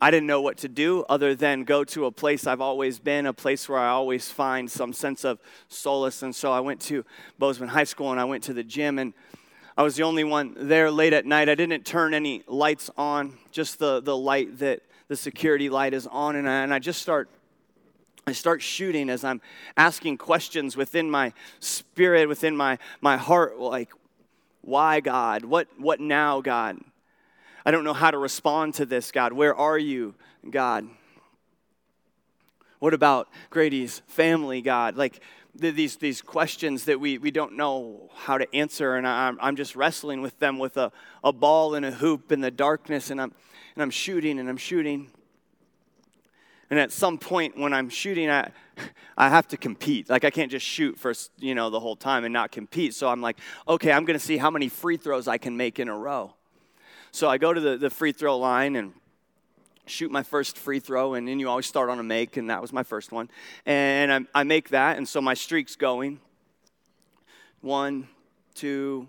I 0.00 0.10
didn't 0.10 0.28
know 0.28 0.40
what 0.40 0.56
to 0.58 0.68
do 0.68 1.04
other 1.08 1.34
than 1.34 1.64
go 1.64 1.84
to 1.84 2.06
a 2.06 2.12
place 2.12 2.46
I've 2.46 2.60
always 2.60 2.98
been, 3.00 3.26
a 3.26 3.32
place 3.32 3.68
where 3.68 3.78
I 3.78 3.88
always 3.88 4.30
find 4.30 4.70
some 4.70 4.92
sense 4.92 5.24
of 5.24 5.40
solace. 5.68 6.22
And 6.22 6.34
so 6.34 6.52
I 6.52 6.60
went 6.60 6.80
to 6.82 7.04
Bozeman 7.38 7.68
High 7.68 7.84
School 7.84 8.12
and 8.12 8.20
I 8.20 8.24
went 8.24 8.44
to 8.44 8.54
the 8.54 8.62
gym 8.62 9.00
and 9.00 9.12
I 9.76 9.82
was 9.82 9.96
the 9.96 10.04
only 10.04 10.22
one 10.22 10.54
there 10.56 10.90
late 10.90 11.12
at 11.12 11.26
night. 11.26 11.48
I 11.48 11.56
didn't 11.56 11.84
turn 11.84 12.14
any 12.14 12.44
lights 12.46 12.88
on, 12.96 13.38
just 13.50 13.78
the, 13.78 14.00
the 14.00 14.16
light 14.16 14.58
that 14.58 14.82
the 15.08 15.16
security 15.16 15.68
light 15.68 15.92
is 15.92 16.06
on, 16.06 16.36
and 16.36 16.48
I, 16.48 16.62
and 16.62 16.72
I 16.72 16.78
just 16.78 17.02
start 17.02 17.28
I 18.26 18.32
start 18.32 18.62
shooting 18.62 19.10
as 19.10 19.24
I'm 19.24 19.40
asking 19.76 20.18
questions 20.18 20.76
within 20.76 21.10
my 21.10 21.32
spirit, 21.58 22.28
within 22.28 22.56
my, 22.56 22.78
my 23.00 23.16
heart, 23.16 23.58
like, 23.58 23.90
why, 24.62 25.00
God? 25.00 25.44
What, 25.44 25.68
what 25.76 26.00
now, 26.00 26.40
God? 26.40 26.78
I 27.64 27.70
don't 27.70 27.84
know 27.84 27.92
how 27.92 28.10
to 28.10 28.18
respond 28.18 28.74
to 28.74 28.86
this, 28.86 29.12
God. 29.12 29.32
Where 29.32 29.54
are 29.54 29.78
you, 29.78 30.14
God? 30.48 30.88
What 32.78 32.94
about 32.94 33.28
Grady's 33.50 34.02
family, 34.06 34.62
God? 34.62 34.96
Like 34.96 35.20
these, 35.54 35.96
these 35.96 36.22
questions 36.22 36.84
that 36.86 36.98
we, 36.98 37.18
we 37.18 37.30
don't 37.30 37.56
know 37.56 38.10
how 38.14 38.38
to 38.38 38.54
answer, 38.54 38.96
and 38.96 39.06
I'm, 39.06 39.38
I'm 39.40 39.54
just 39.54 39.76
wrestling 39.76 40.22
with 40.22 40.38
them 40.38 40.58
with 40.58 40.76
a, 40.76 40.90
a 41.22 41.32
ball 41.32 41.74
and 41.74 41.84
a 41.84 41.92
hoop 41.92 42.32
in 42.32 42.40
the 42.40 42.50
darkness, 42.50 43.10
and 43.10 43.20
I'm, 43.20 43.32
and 43.76 43.82
I'm 43.82 43.90
shooting 43.90 44.38
and 44.38 44.48
I'm 44.48 44.56
shooting. 44.56 45.10
And 46.70 46.80
at 46.80 46.90
some 46.90 47.18
point 47.18 47.56
when 47.56 47.72
I'm 47.72 47.90
shooting, 47.90 48.30
I, 48.30 48.50
I 49.16 49.28
have 49.28 49.48
to 49.48 49.56
compete. 49.56 50.08
Like 50.08 50.24
I 50.24 50.30
can't 50.30 50.50
just 50.50 50.66
shoot 50.66 50.98
for 50.98 51.12
you 51.38 51.54
know 51.54 51.70
the 51.70 51.80
whole 51.80 51.96
time 51.96 52.24
and 52.24 52.32
not 52.32 52.52
compete. 52.52 52.94
So 52.94 53.08
I'm 53.08 53.20
like, 53.20 53.38
okay, 53.68 53.92
I'm 53.92 54.04
going 54.04 54.18
to 54.18 54.24
see 54.24 54.36
how 54.36 54.50
many 54.50 54.68
free 54.68 54.96
throws 54.96 55.28
I 55.28 55.38
can 55.38 55.56
make 55.56 55.78
in 55.78 55.88
a 55.88 55.96
row. 55.96 56.34
So 57.10 57.28
I 57.28 57.38
go 57.38 57.52
to 57.52 57.60
the, 57.60 57.76
the 57.76 57.90
free 57.90 58.12
throw 58.12 58.38
line 58.38 58.74
and 58.74 58.94
shoot 59.86 60.10
my 60.10 60.22
first 60.22 60.56
free 60.56 60.80
throw, 60.80 61.14
and 61.14 61.26
then 61.26 61.38
you 61.38 61.48
always 61.48 61.66
start 61.66 61.90
on 61.90 61.98
a 61.98 62.02
make, 62.02 62.36
and 62.36 62.48
that 62.50 62.62
was 62.62 62.72
my 62.72 62.82
first 62.82 63.12
one. 63.12 63.28
And 63.66 64.12
I, 64.12 64.40
I 64.40 64.42
make 64.44 64.70
that, 64.70 64.96
and 64.96 65.08
so 65.08 65.20
my 65.20 65.34
streak's 65.34 65.76
going. 65.76 66.20
One, 67.60 68.08
two, 68.54 69.08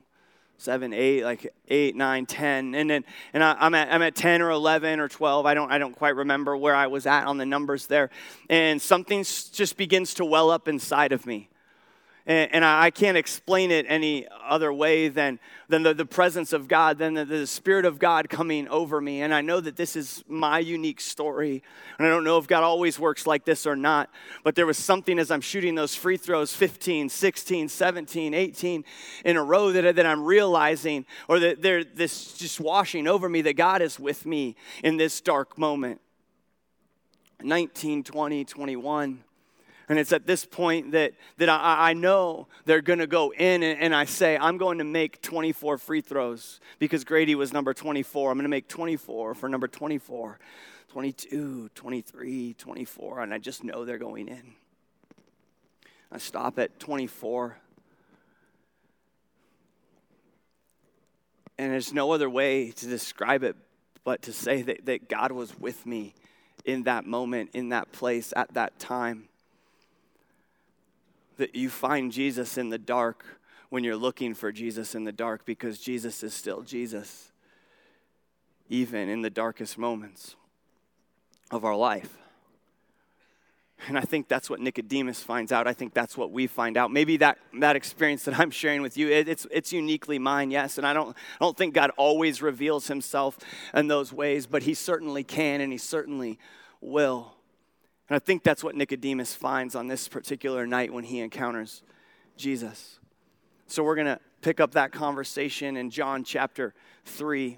seven, 0.57 0.93
eight, 0.93 1.24
like 1.24 1.53
eight, 1.67 1.95
nine, 1.95 2.25
ten, 2.25 2.75
and 2.75 2.89
then 2.89 3.05
and 3.33 3.43
I, 3.43 3.55
am 3.65 3.75
at 3.75 3.91
I'm 3.91 4.01
at 4.01 4.15
ten 4.15 4.41
or 4.41 4.50
eleven 4.50 5.00
or 5.00 5.07
twelve. 5.07 5.45
I 5.45 5.53
don't 5.53 5.72
I 5.72 5.77
don't 5.77 5.95
quite 5.95 6.15
remember 6.15 6.55
where 6.57 6.75
I 6.75 6.88
was 6.88 7.05
at 7.05 7.25
on 7.25 7.38
the 7.38 7.45
numbers 7.45 7.88
there, 7.88 8.10
and 8.50 8.81
something 8.81 9.24
just 9.24 9.77
begins 9.77 10.13
to 10.15 10.25
well 10.25 10.50
up 10.50 10.67
inside 10.67 11.12
of 11.12 11.25
me. 11.25 11.50
And, 12.25 12.53
and 12.53 12.65
I, 12.65 12.86
I, 12.86 12.92
can't 12.92 13.18
explain 13.18 13.70
it 13.70 13.86
any 13.89 14.27
other 14.46 14.72
way 14.72 15.10
than, 15.10 15.39
than 15.68 15.84
the, 15.84 15.94
the 15.94 16.06
presence 16.06 16.53
of 16.53 16.70
God, 16.70 16.98
than 16.98 17.15
the, 17.15 17.25
the 17.25 17.46
Spirit 17.46 17.84
of 17.84 18.00
God 18.00 18.30
coming 18.30 18.68
over 18.70 19.01
me. 19.01 19.22
And 19.22 19.34
I 19.34 19.42
know 19.42 19.60
that 19.60 19.75
this 19.75 19.98
is 19.98 20.24
my 20.27 20.60
unique 20.60 21.01
story. 21.01 21.62
And 21.98 22.08
I 22.08 22.10
don't 22.10 22.24
know 22.24 22.38
if 22.38 22.48
God 22.48 22.63
always 22.63 22.98
works 22.98 23.27
like 23.27 23.44
this 23.44 23.68
or 23.68 23.75
not. 23.75 24.10
But 24.44 24.56
there 24.56 24.65
was 24.65 24.77
something 24.77 25.20
as 25.20 25.32
I'm 25.32 25.42
shooting 25.42 25.75
those 25.75 25.96
free 25.96 26.15
throws 26.15 26.53
15, 26.53 27.10
16, 27.10 27.68
17, 27.68 28.34
18 28.34 28.86
in 29.25 29.36
a 29.36 29.44
row 29.44 29.74
that, 29.74 29.96
that 29.96 30.06
I'm 30.06 30.24
realizing, 30.24 31.06
or 31.27 31.39
that 31.39 31.62
they're 31.62 31.84
this 31.84 32.34
just 32.34 32.62
washing 32.62 33.06
over 33.06 33.27
me, 33.27 33.42
that 33.42 33.58
God 33.58 33.82
is 33.82 34.00
with 34.00 34.25
me 34.25 34.56
in 34.82 34.96
this 34.96 35.20
dark 35.20 35.58
moment. 35.58 36.00
19, 37.42 38.03
20, 38.03 38.46
21. 38.46 39.24
And 39.90 40.00
it's 40.00 40.13
at 40.13 40.25
this 40.25 40.46
point 40.46 40.92
that, 40.92 41.13
that 41.38 41.50
I, 41.50 41.90
I 41.90 41.94
know 41.94 42.48
they're 42.66 42.82
going 42.82 43.00
to 43.00 43.08
go 43.08 43.34
in, 43.34 43.63
and, 43.63 43.80
and, 43.80 43.96
I 43.96 44.06
say, 44.06 44.38
I'm 44.38 44.58
going 44.58 44.78
to 44.78 44.84
make 44.84 45.22
24 45.22 45.78
free 45.78 46.02
throws 46.02 46.62
because 46.80 47.04
Grady 47.04 47.36
was 47.36 47.52
number 47.52 47.74
24. 47.74 48.32
I'm 48.32 48.38
going 48.38 48.44
to 48.44 48.50
make 48.50 48.70
24 48.70 49.36
for 49.36 49.50
number 49.50 49.68
24, 49.68 50.40
22, 50.90 51.70
23, 51.75 52.54
24, 52.54 53.20
and 53.22 53.34
I 53.34 53.40
just 53.40 53.63
know 53.63 53.84
they're 53.84 53.98
going 53.98 54.30
in. 54.30 54.54
I 56.12 56.18
stop 56.18 56.60
at 56.60 56.80
24. 56.80 57.58
And 61.58 61.72
there's 61.72 61.94
no 61.94 62.12
other 62.12 62.30
way 62.30 62.72
to 62.72 62.88
describe 62.88 63.44
it 63.44 63.56
but 64.06 64.22
to 64.24 64.34
say 64.34 64.62
that, 64.63 64.86
that 64.86 65.08
God 65.08 65.32
was 65.32 65.58
with 65.58 65.86
me 65.86 66.13
in 66.66 66.84
that 66.84 67.06
moment, 67.06 67.52
in 67.54 67.70
that 67.70 67.92
place, 67.92 68.34
at 68.36 68.54
that 68.54 68.80
time 68.80 69.30
that 71.38 71.56
you 71.56 71.70
find 71.70 72.12
Jesus 72.12 72.58
in 72.58 72.70
the 72.70 72.78
dark 72.78 73.25
when 73.70 73.84
you're 73.84 73.96
looking 73.96 74.34
for 74.34 74.52
Jesus 74.52 74.94
in 74.94 75.04
the 75.04 75.12
dark 75.12 75.46
because 75.46 75.80
Jesus 75.80 76.22
is 76.24 76.34
still 76.34 76.62
Jesus, 76.62 77.32
even 78.70 79.10
in 79.10 79.22
the 79.22 79.30
darkest 79.30 79.78
moments 79.78 80.36
of 81.50 81.66
our 81.66 81.75
life. 81.75 82.18
And 83.88 83.98
I 83.98 84.02
think 84.02 84.28
that's 84.28 84.50
what 84.50 84.60
Nicodemus 84.60 85.22
finds 85.22 85.52
out. 85.52 85.68
I 85.68 85.74
think 85.74 85.94
that's 85.94 86.16
what 86.16 86.32
we 86.32 86.48
find 86.48 86.78
out. 86.78 86.92
Maybe 86.92 87.18
that, 87.18 87.38
that 87.60 87.75
experience 87.75 88.24
that 88.25 88.40
I'm 88.40 88.52
sharing 88.52 88.82
with 88.82 88.98
you, 88.98 89.10
it, 89.10 89.28
it's, 89.28 89.46
it's 89.52 89.74
uniquely 89.74 90.20
mine, 90.20 90.52
yes. 90.52 90.78
And 90.78 90.88
I 90.88 90.94
don't, 90.94 91.10
I 91.10 91.44
don't 91.44 91.58
think 91.58 91.74
God 91.74 91.92
always 91.98 92.42
reveals 92.42 92.88
himself 92.88 93.38
in 93.74 93.88
those 93.88 94.13
ways, 94.13 94.46
but 94.46 94.63
he 94.63 94.74
certainly 94.74 95.24
can 95.24 95.60
and 95.60 95.72
he 95.72 95.78
certainly 95.78 96.40
will. 96.80 97.33
And 98.13 98.22
I 98.22 98.24
think 98.24 98.43
that's 98.43 98.63
what 98.63 98.75
Nicodemus 98.75 99.34
finds 99.34 99.74
on 99.74 99.88
this 99.88 100.08
particular 100.08 100.67
night 100.67 100.93
when 100.93 101.03
he 101.03 101.20
encounters 101.20 101.82
Jesus. 102.38 103.00
So 103.65 103.84
we're 103.84 103.96
going 103.96 104.05
to 104.05 104.20
pick 104.43 104.60
up 104.60 104.74
that 104.74 104.91
conversation 104.91 105.75
in 105.75 105.89
John 105.89 106.24
chapter 106.24 106.75
3, 107.05 107.58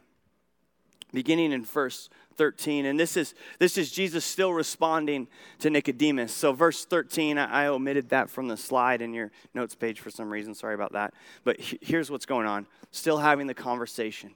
beginning 1.12 1.52
in 1.52 1.66
verse 1.66 2.10
13. 2.38 2.86
And 2.86 2.98
this 2.98 3.18
is, 3.18 3.36
this 3.60 3.78
is 3.78 3.92
Jesus 3.92 4.24
still 4.24 4.54
responding 4.54 5.28
to 5.60 5.70
Nicodemus. 5.70 6.32
So, 6.32 6.54
verse 6.54 6.86
13, 6.86 7.38
I, 7.38 7.66
I 7.66 7.68
omitted 7.68 8.08
that 8.12 8.30
from 8.30 8.48
the 8.48 8.56
slide 8.56 9.02
in 9.02 9.14
your 9.14 9.32
notes 9.54 9.76
page 9.76 10.00
for 10.00 10.10
some 10.10 10.30
reason. 10.30 10.56
Sorry 10.56 10.74
about 10.74 10.94
that. 10.94 11.14
But 11.44 11.60
he, 11.60 11.78
here's 11.82 12.10
what's 12.10 12.26
going 12.26 12.48
on 12.48 12.66
still 12.92 13.18
having 13.18 13.48
the 13.48 13.54
conversation. 13.54 14.32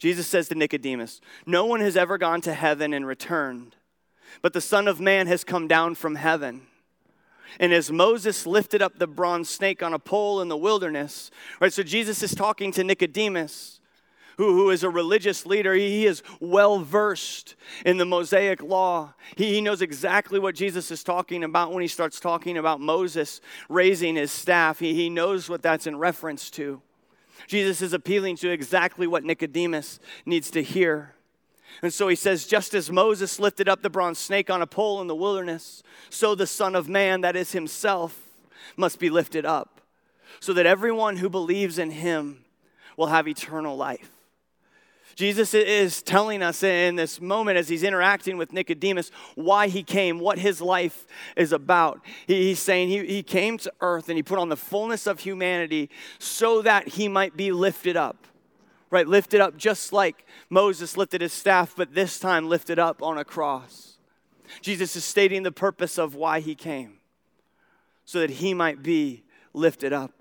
Jesus 0.00 0.26
says 0.26 0.48
to 0.48 0.56
Nicodemus, 0.56 1.20
No 1.46 1.64
one 1.64 1.78
has 1.78 1.96
ever 1.96 2.18
gone 2.18 2.40
to 2.40 2.54
heaven 2.54 2.92
and 2.92 3.06
returned 3.06 3.76
but 4.42 4.52
the 4.52 4.60
Son 4.60 4.88
of 4.88 5.00
Man 5.00 5.26
has 5.26 5.44
come 5.44 5.68
down 5.68 5.94
from 5.94 6.14
heaven. 6.14 6.62
And 7.58 7.72
as 7.72 7.90
Moses 7.90 8.46
lifted 8.46 8.82
up 8.82 8.98
the 8.98 9.06
bronze 9.06 9.48
snake 9.48 9.82
on 9.82 9.94
a 9.94 9.98
pole 9.98 10.40
in 10.40 10.48
the 10.48 10.56
wilderness, 10.56 11.30
right? 11.60 11.72
So 11.72 11.82
Jesus 11.82 12.22
is 12.22 12.34
talking 12.34 12.72
to 12.72 12.84
Nicodemus, 12.84 13.80
who, 14.36 14.54
who 14.54 14.70
is 14.70 14.84
a 14.84 14.90
religious 14.90 15.44
leader. 15.44 15.74
He 15.74 16.06
is 16.06 16.22
well 16.40 16.78
versed 16.78 17.56
in 17.84 17.96
the 17.96 18.04
Mosaic 18.04 18.62
law. 18.62 19.14
He, 19.36 19.54
he 19.54 19.60
knows 19.60 19.82
exactly 19.82 20.38
what 20.38 20.54
Jesus 20.54 20.90
is 20.90 21.02
talking 21.02 21.42
about 21.42 21.72
when 21.72 21.82
he 21.82 21.88
starts 21.88 22.20
talking 22.20 22.56
about 22.56 22.80
Moses 22.80 23.40
raising 23.68 24.16
his 24.16 24.30
staff. 24.30 24.78
He, 24.78 24.94
he 24.94 25.10
knows 25.10 25.48
what 25.48 25.62
that's 25.62 25.86
in 25.86 25.96
reference 25.96 26.50
to. 26.50 26.80
Jesus 27.46 27.82
is 27.82 27.92
appealing 27.92 28.36
to 28.36 28.50
exactly 28.50 29.06
what 29.06 29.24
Nicodemus 29.24 30.00
needs 30.26 30.50
to 30.52 30.62
hear. 30.62 31.14
And 31.82 31.92
so 31.92 32.08
he 32.08 32.16
says, 32.16 32.46
just 32.46 32.74
as 32.74 32.90
Moses 32.90 33.38
lifted 33.38 33.68
up 33.68 33.82
the 33.82 33.90
bronze 33.90 34.18
snake 34.18 34.50
on 34.50 34.62
a 34.62 34.66
pole 34.66 35.00
in 35.00 35.06
the 35.06 35.14
wilderness, 35.14 35.82
so 36.10 36.34
the 36.34 36.46
Son 36.46 36.74
of 36.74 36.88
Man, 36.88 37.20
that 37.20 37.36
is 37.36 37.52
himself, 37.52 38.28
must 38.76 38.98
be 38.98 39.10
lifted 39.10 39.46
up, 39.46 39.80
so 40.40 40.52
that 40.52 40.66
everyone 40.66 41.16
who 41.16 41.28
believes 41.28 41.78
in 41.78 41.90
him 41.90 42.44
will 42.96 43.06
have 43.06 43.28
eternal 43.28 43.76
life. 43.76 44.10
Jesus 45.18 45.52
is 45.52 46.00
telling 46.00 46.44
us 46.44 46.62
in 46.62 46.94
this 46.94 47.20
moment 47.20 47.58
as 47.58 47.68
he's 47.68 47.82
interacting 47.82 48.36
with 48.36 48.52
Nicodemus 48.52 49.10
why 49.34 49.66
he 49.66 49.82
came, 49.82 50.20
what 50.20 50.38
his 50.38 50.60
life 50.60 51.08
is 51.36 51.50
about. 51.50 52.04
He's 52.28 52.60
saying 52.60 52.88
he, 52.88 53.24
came 53.24 53.58
to 53.58 53.72
earth 53.80 54.08
and 54.08 54.16
he 54.16 54.22
put 54.22 54.38
on 54.38 54.48
the 54.48 54.56
fullness 54.56 55.08
of 55.08 55.18
humanity 55.18 55.90
so 56.20 56.62
that 56.62 56.86
he 56.86 57.08
might 57.08 57.36
be 57.36 57.50
lifted 57.50 57.96
up 57.96 58.28
right? 58.90 59.06
Lifted 59.06 59.40
up 59.40 59.56
just 59.56 59.92
like 59.92 60.26
Moses 60.48 60.96
lifted 60.96 61.20
his 61.20 61.32
staff, 61.32 61.74
but 61.76 61.94
this 61.94 62.18
time 62.18 62.48
lifted 62.48 62.78
up 62.78 63.02
on 63.02 63.18
a 63.18 63.24
cross. 63.24 63.96
Jesus 64.60 64.96
is 64.96 65.04
stating 65.04 65.42
the 65.42 65.52
purpose 65.52 65.98
of 65.98 66.14
why 66.14 66.40
he 66.40 66.54
came, 66.54 66.98
so 68.04 68.20
that 68.20 68.30
he 68.30 68.54
might 68.54 68.82
be 68.82 69.22
lifted 69.52 69.92
up. 69.92 70.12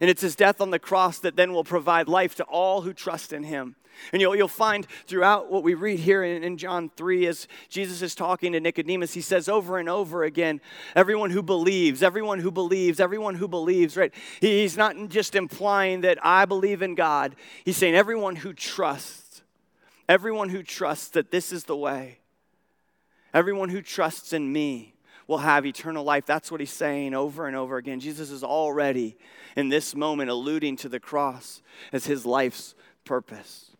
And 0.00 0.10
it's 0.10 0.22
his 0.22 0.34
death 0.34 0.60
on 0.60 0.70
the 0.70 0.78
cross 0.78 1.18
that 1.18 1.36
then 1.36 1.52
will 1.52 1.64
provide 1.64 2.08
life 2.08 2.34
to 2.36 2.44
all 2.44 2.82
who 2.82 2.92
trust 2.92 3.32
in 3.32 3.44
him. 3.44 3.76
And 4.12 4.20
you'll, 4.20 4.36
you'll 4.36 4.48
find 4.48 4.86
throughout 5.06 5.50
what 5.50 5.62
we 5.62 5.74
read 5.74 5.98
here 5.98 6.24
in, 6.24 6.42
in 6.42 6.56
John 6.56 6.90
3, 6.96 7.26
as 7.26 7.48
Jesus 7.68 8.02
is 8.02 8.14
talking 8.14 8.52
to 8.52 8.60
Nicodemus, 8.60 9.14
he 9.14 9.20
says 9.20 9.48
over 9.48 9.78
and 9.78 9.88
over 9.88 10.24
again, 10.24 10.60
everyone 10.94 11.30
who 11.30 11.42
believes, 11.42 12.02
everyone 12.02 12.38
who 12.38 12.50
believes, 12.50 13.00
everyone 13.00 13.34
who 13.34 13.48
believes, 13.48 13.96
right? 13.96 14.12
He's 14.40 14.76
not 14.76 14.96
just 15.08 15.34
implying 15.34 16.02
that 16.02 16.18
I 16.24 16.44
believe 16.44 16.82
in 16.82 16.94
God, 16.94 17.36
he's 17.64 17.76
saying 17.76 17.94
everyone 17.94 18.36
who 18.36 18.52
trusts, 18.52 19.42
everyone 20.08 20.48
who 20.48 20.62
trusts 20.62 21.08
that 21.08 21.30
this 21.30 21.52
is 21.52 21.64
the 21.64 21.76
way, 21.76 22.18
everyone 23.32 23.68
who 23.68 23.82
trusts 23.82 24.32
in 24.32 24.52
me 24.52 24.94
will 25.26 25.38
have 25.38 25.64
eternal 25.64 26.04
life. 26.04 26.26
That's 26.26 26.50
what 26.50 26.60
he's 26.60 26.72
saying 26.72 27.14
over 27.14 27.46
and 27.46 27.56
over 27.56 27.76
again. 27.76 28.00
Jesus 28.00 28.30
is 28.30 28.44
already 28.44 29.16
in 29.56 29.68
this 29.68 29.94
moment 29.94 30.30
alluding 30.30 30.76
to 30.76 30.88
the 30.88 31.00
cross 31.00 31.62
as 31.92 32.06
his 32.06 32.26
life's 32.26 32.74
purpose. 33.04 33.70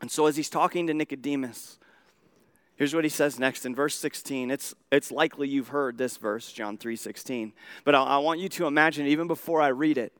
And 0.00 0.10
so, 0.10 0.26
as 0.26 0.36
he's 0.36 0.50
talking 0.50 0.86
to 0.86 0.94
Nicodemus, 0.94 1.78
here's 2.76 2.94
what 2.94 3.04
he 3.04 3.10
says 3.10 3.38
next 3.38 3.64
in 3.64 3.74
verse 3.74 3.94
16. 3.96 4.50
It's, 4.50 4.74
it's 4.92 5.10
likely 5.10 5.48
you've 5.48 5.68
heard 5.68 5.96
this 5.96 6.16
verse, 6.16 6.52
John 6.52 6.76
3 6.76 6.96
16. 6.96 7.52
But 7.84 7.94
I, 7.94 8.02
I 8.02 8.18
want 8.18 8.40
you 8.40 8.48
to 8.50 8.66
imagine, 8.66 9.06
even 9.06 9.26
before 9.26 9.60
I 9.60 9.68
read 9.68 9.98
it, 9.98 10.12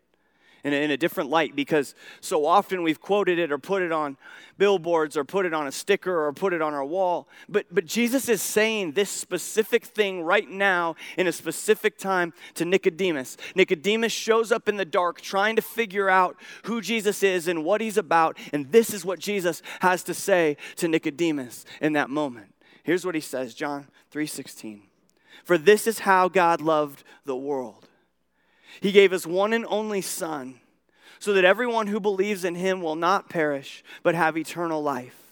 in 0.66 0.73
a, 0.73 0.76
in 0.76 0.90
a 0.90 0.96
different 0.96 1.30
light 1.30 1.54
because 1.54 1.94
so 2.20 2.44
often 2.44 2.82
we've 2.82 3.00
quoted 3.00 3.38
it 3.38 3.52
or 3.52 3.58
put 3.58 3.82
it 3.82 3.92
on 3.92 4.16
billboards 4.58 5.16
or 5.16 5.25
put 5.25 5.46
it 5.46 5.54
on 5.54 5.68
a 5.68 5.73
sticker 5.73 6.26
or 6.26 6.32
put 6.32 6.52
it 6.52 6.61
on 6.61 6.75
our 6.75 6.85
wall. 6.85 7.28
But, 7.49 7.66
but 7.70 7.87
Jesus 7.87 8.28
is 8.28 8.42
saying 8.42 8.92
this 8.92 9.08
specific 9.08 9.85
thing 9.85 10.23
right 10.23 10.50
now 10.50 10.96
in 11.16 11.28
a 11.28 11.32
specific 11.32 11.99
time 11.99 12.32
to 12.54 12.64
Nicodemus. 12.64 13.37
Nicodemus 13.54 14.12
shows 14.12 14.50
up 14.50 14.68
in 14.68 14.76
the 14.76 14.85
dark 14.85 15.20
trying 15.20 15.54
to 15.54 15.62
figure 15.62 16.11
out 16.11 16.37
who 16.64 16.80
Jesus 16.80 17.23
is 17.23 17.46
and 17.46 17.64
what 17.64 17.80
he's 17.80 17.96
about. 17.96 18.37
And 18.52 18.73
this 18.73 18.92
is 18.92 19.04
what 19.04 19.20
Jesus 19.20 19.62
has 19.80 20.02
to 20.02 20.14
say 20.14 20.56
to 20.76 20.88
Nicodemus 20.88 21.64
in 21.80 21.92
that 21.92 22.11
moment. 22.11 22.52
Here's 22.82 23.06
what 23.06 23.14
he 23.14 23.20
says, 23.20 23.54
John 23.54 23.87
3:16. 24.12 24.82
For 25.44 25.58
this 25.58 25.87
is 25.87 26.00
how 26.00 26.28
God 26.28 26.61
loved 26.61 27.04
the 27.25 27.37
world 27.37 27.85
he 28.80 28.92
gave 28.92 29.11
his 29.11 29.26
one 29.26 29.52
and 29.52 29.66
only 29.68 30.00
Son 30.00 30.61
so 31.18 31.32
that 31.32 31.44
everyone 31.44 31.87
who 31.87 32.00
believes 32.00 32.44
in 32.44 32.54
him 32.54 32.80
will 32.80 32.96
not 32.96 33.28
perish 33.28 33.82
but 34.02 34.14
have 34.14 34.37
eternal 34.37 34.82
life. 34.82 35.26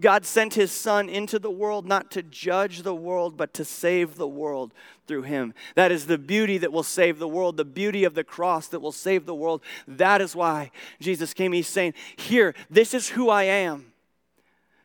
God 0.00 0.24
sent 0.24 0.54
his 0.54 0.70
Son 0.70 1.08
into 1.08 1.38
the 1.38 1.50
world 1.50 1.86
not 1.86 2.10
to 2.12 2.22
judge 2.22 2.82
the 2.82 2.94
world, 2.94 3.36
but 3.36 3.52
to 3.54 3.64
save 3.64 4.16
the 4.16 4.28
world 4.28 4.72
through 5.06 5.22
him. 5.22 5.54
That 5.74 5.90
is 5.90 6.06
the 6.06 6.18
beauty 6.18 6.58
that 6.58 6.72
will 6.72 6.84
save 6.84 7.18
the 7.18 7.26
world, 7.26 7.56
the 7.56 7.64
beauty 7.64 8.04
of 8.04 8.14
the 8.14 8.22
cross 8.22 8.68
that 8.68 8.80
will 8.80 8.92
save 8.92 9.26
the 9.26 9.34
world. 9.34 9.62
That 9.88 10.20
is 10.20 10.36
why 10.36 10.70
Jesus 11.00 11.34
came. 11.34 11.52
He's 11.52 11.66
saying, 11.66 11.94
Here, 12.16 12.54
this 12.70 12.94
is 12.94 13.08
who 13.08 13.28
I 13.28 13.44
am. 13.44 13.92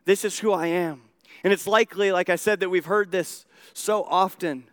This 0.05 0.25
is 0.25 0.39
who 0.39 0.51
I 0.51 0.67
am. 0.67 1.03
And 1.43 1.53
it's 1.53 1.67
likely, 1.67 2.11
like 2.11 2.29
I 2.29 2.35
said, 2.35 2.59
that 2.61 2.69
we've 2.69 2.85
heard 2.85 3.11
this 3.11 3.45
so 3.73 4.03
often 4.05 4.65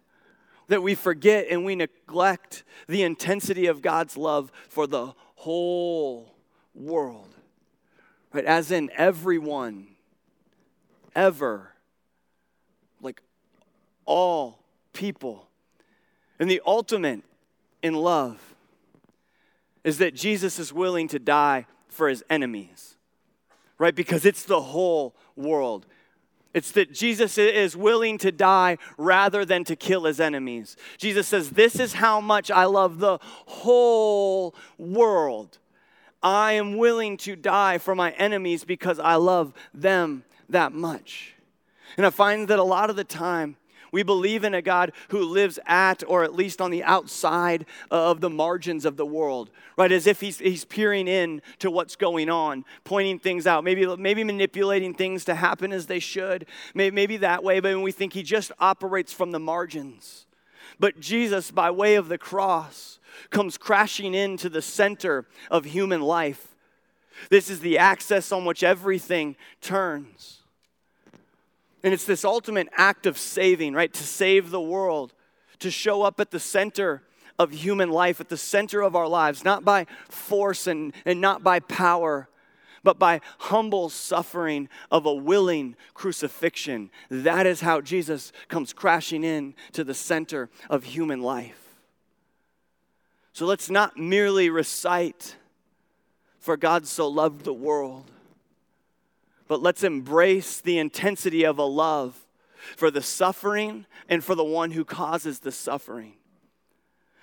that 0.70 0.84
we 0.84 0.94
forget 0.94 1.48
and 1.50 1.64
we 1.64 1.74
neglect 1.74 2.62
the 2.86 3.02
intensity 3.02 3.66
of 3.66 3.82
God's 3.82 4.16
love 4.16 4.52
for 4.68 4.86
the 4.86 5.12
whole 5.34 6.32
world. 6.76 7.34
Right? 8.32 8.44
As 8.44 8.70
in 8.70 8.88
everyone, 8.96 9.88
ever, 11.16 11.72
like 13.02 13.20
all 14.06 14.60
people. 14.92 15.48
And 16.38 16.48
the 16.48 16.62
ultimate 16.64 17.22
in 17.82 17.94
love 17.94 18.54
is 19.82 19.98
that 19.98 20.14
Jesus 20.14 20.60
is 20.60 20.72
willing 20.72 21.08
to 21.08 21.18
die 21.18 21.66
for 21.88 22.08
his 22.08 22.22
enemies, 22.30 22.94
right? 23.76 23.94
Because 23.94 24.24
it's 24.24 24.44
the 24.44 24.60
whole 24.60 25.16
world. 25.34 25.84
It's 26.52 26.72
that 26.72 26.92
Jesus 26.92 27.38
is 27.38 27.76
willing 27.76 28.18
to 28.18 28.32
die 28.32 28.78
rather 28.98 29.44
than 29.44 29.62
to 29.64 29.76
kill 29.76 30.04
his 30.04 30.18
enemies. 30.18 30.76
Jesus 30.98 31.28
says, 31.28 31.50
This 31.50 31.78
is 31.78 31.94
how 31.94 32.20
much 32.20 32.50
I 32.50 32.64
love 32.64 32.98
the 32.98 33.18
whole 33.22 34.54
world. 34.76 35.58
I 36.22 36.52
am 36.52 36.76
willing 36.76 37.16
to 37.18 37.36
die 37.36 37.78
for 37.78 37.94
my 37.94 38.10
enemies 38.12 38.64
because 38.64 38.98
I 38.98 39.14
love 39.14 39.52
them 39.72 40.24
that 40.48 40.72
much. 40.72 41.34
And 41.96 42.04
I 42.04 42.10
find 42.10 42.48
that 42.48 42.58
a 42.58 42.64
lot 42.64 42.90
of 42.90 42.96
the 42.96 43.04
time, 43.04 43.56
we 43.92 44.02
believe 44.02 44.44
in 44.44 44.54
a 44.54 44.62
God 44.62 44.92
who 45.08 45.24
lives 45.24 45.58
at 45.66 46.02
or 46.06 46.24
at 46.24 46.34
least 46.34 46.60
on 46.60 46.70
the 46.70 46.84
outside 46.84 47.66
of 47.90 48.20
the 48.20 48.30
margins 48.30 48.84
of 48.84 48.96
the 48.96 49.06
world, 49.06 49.50
right? 49.76 49.92
As 49.92 50.06
if 50.06 50.20
he's, 50.20 50.38
he's 50.38 50.64
peering 50.64 51.08
in 51.08 51.42
to 51.58 51.70
what's 51.70 51.96
going 51.96 52.28
on, 52.28 52.64
pointing 52.84 53.18
things 53.18 53.46
out, 53.46 53.64
maybe, 53.64 53.86
maybe 53.96 54.24
manipulating 54.24 54.94
things 54.94 55.24
to 55.24 55.34
happen 55.34 55.72
as 55.72 55.86
they 55.86 55.98
should, 55.98 56.46
maybe, 56.74 56.94
maybe 56.94 57.16
that 57.18 57.42
way, 57.42 57.60
but 57.60 57.78
we 57.80 57.92
think 57.92 58.12
he 58.12 58.22
just 58.22 58.52
operates 58.58 59.12
from 59.12 59.30
the 59.30 59.40
margins. 59.40 60.26
But 60.78 61.00
Jesus, 61.00 61.50
by 61.50 61.70
way 61.70 61.96
of 61.96 62.08
the 62.08 62.18
cross, 62.18 62.98
comes 63.30 63.58
crashing 63.58 64.14
into 64.14 64.48
the 64.48 64.62
center 64.62 65.26
of 65.50 65.64
human 65.66 66.00
life. 66.00 66.54
This 67.28 67.50
is 67.50 67.60
the 67.60 67.78
axis 67.78 68.32
on 68.32 68.44
which 68.44 68.62
everything 68.62 69.36
turns. 69.60 70.39
And 71.82 71.94
it's 71.94 72.04
this 72.04 72.24
ultimate 72.24 72.68
act 72.76 73.06
of 73.06 73.16
saving, 73.18 73.74
right? 73.74 73.92
To 73.92 74.02
save 74.02 74.50
the 74.50 74.60
world, 74.60 75.14
to 75.60 75.70
show 75.70 76.02
up 76.02 76.20
at 76.20 76.30
the 76.30 76.40
center 76.40 77.02
of 77.38 77.52
human 77.52 77.90
life, 77.90 78.20
at 78.20 78.28
the 78.28 78.36
center 78.36 78.82
of 78.82 78.94
our 78.94 79.08
lives, 79.08 79.44
not 79.44 79.64
by 79.64 79.86
force 80.08 80.66
and, 80.66 80.92
and 81.06 81.20
not 81.20 81.42
by 81.42 81.60
power, 81.60 82.28
but 82.82 82.98
by 82.98 83.20
humble 83.38 83.88
suffering 83.88 84.68
of 84.90 85.06
a 85.06 85.14
willing 85.14 85.74
crucifixion. 85.94 86.90
That 87.08 87.46
is 87.46 87.62
how 87.62 87.80
Jesus 87.80 88.32
comes 88.48 88.72
crashing 88.72 89.24
in 89.24 89.54
to 89.72 89.84
the 89.84 89.94
center 89.94 90.50
of 90.68 90.84
human 90.84 91.22
life. 91.22 91.56
So 93.32 93.46
let's 93.46 93.70
not 93.70 93.96
merely 93.96 94.50
recite, 94.50 95.36
For 96.40 96.56
God 96.56 96.86
so 96.86 97.08
loved 97.08 97.44
the 97.44 97.54
world 97.54 98.10
but 99.50 99.60
let's 99.60 99.82
embrace 99.82 100.60
the 100.60 100.78
intensity 100.78 101.42
of 101.42 101.58
a 101.58 101.64
love 101.64 102.16
for 102.76 102.88
the 102.88 103.02
suffering 103.02 103.84
and 104.08 104.22
for 104.22 104.36
the 104.36 104.44
one 104.44 104.70
who 104.70 104.84
causes 104.84 105.40
the 105.40 105.50
suffering. 105.50 106.12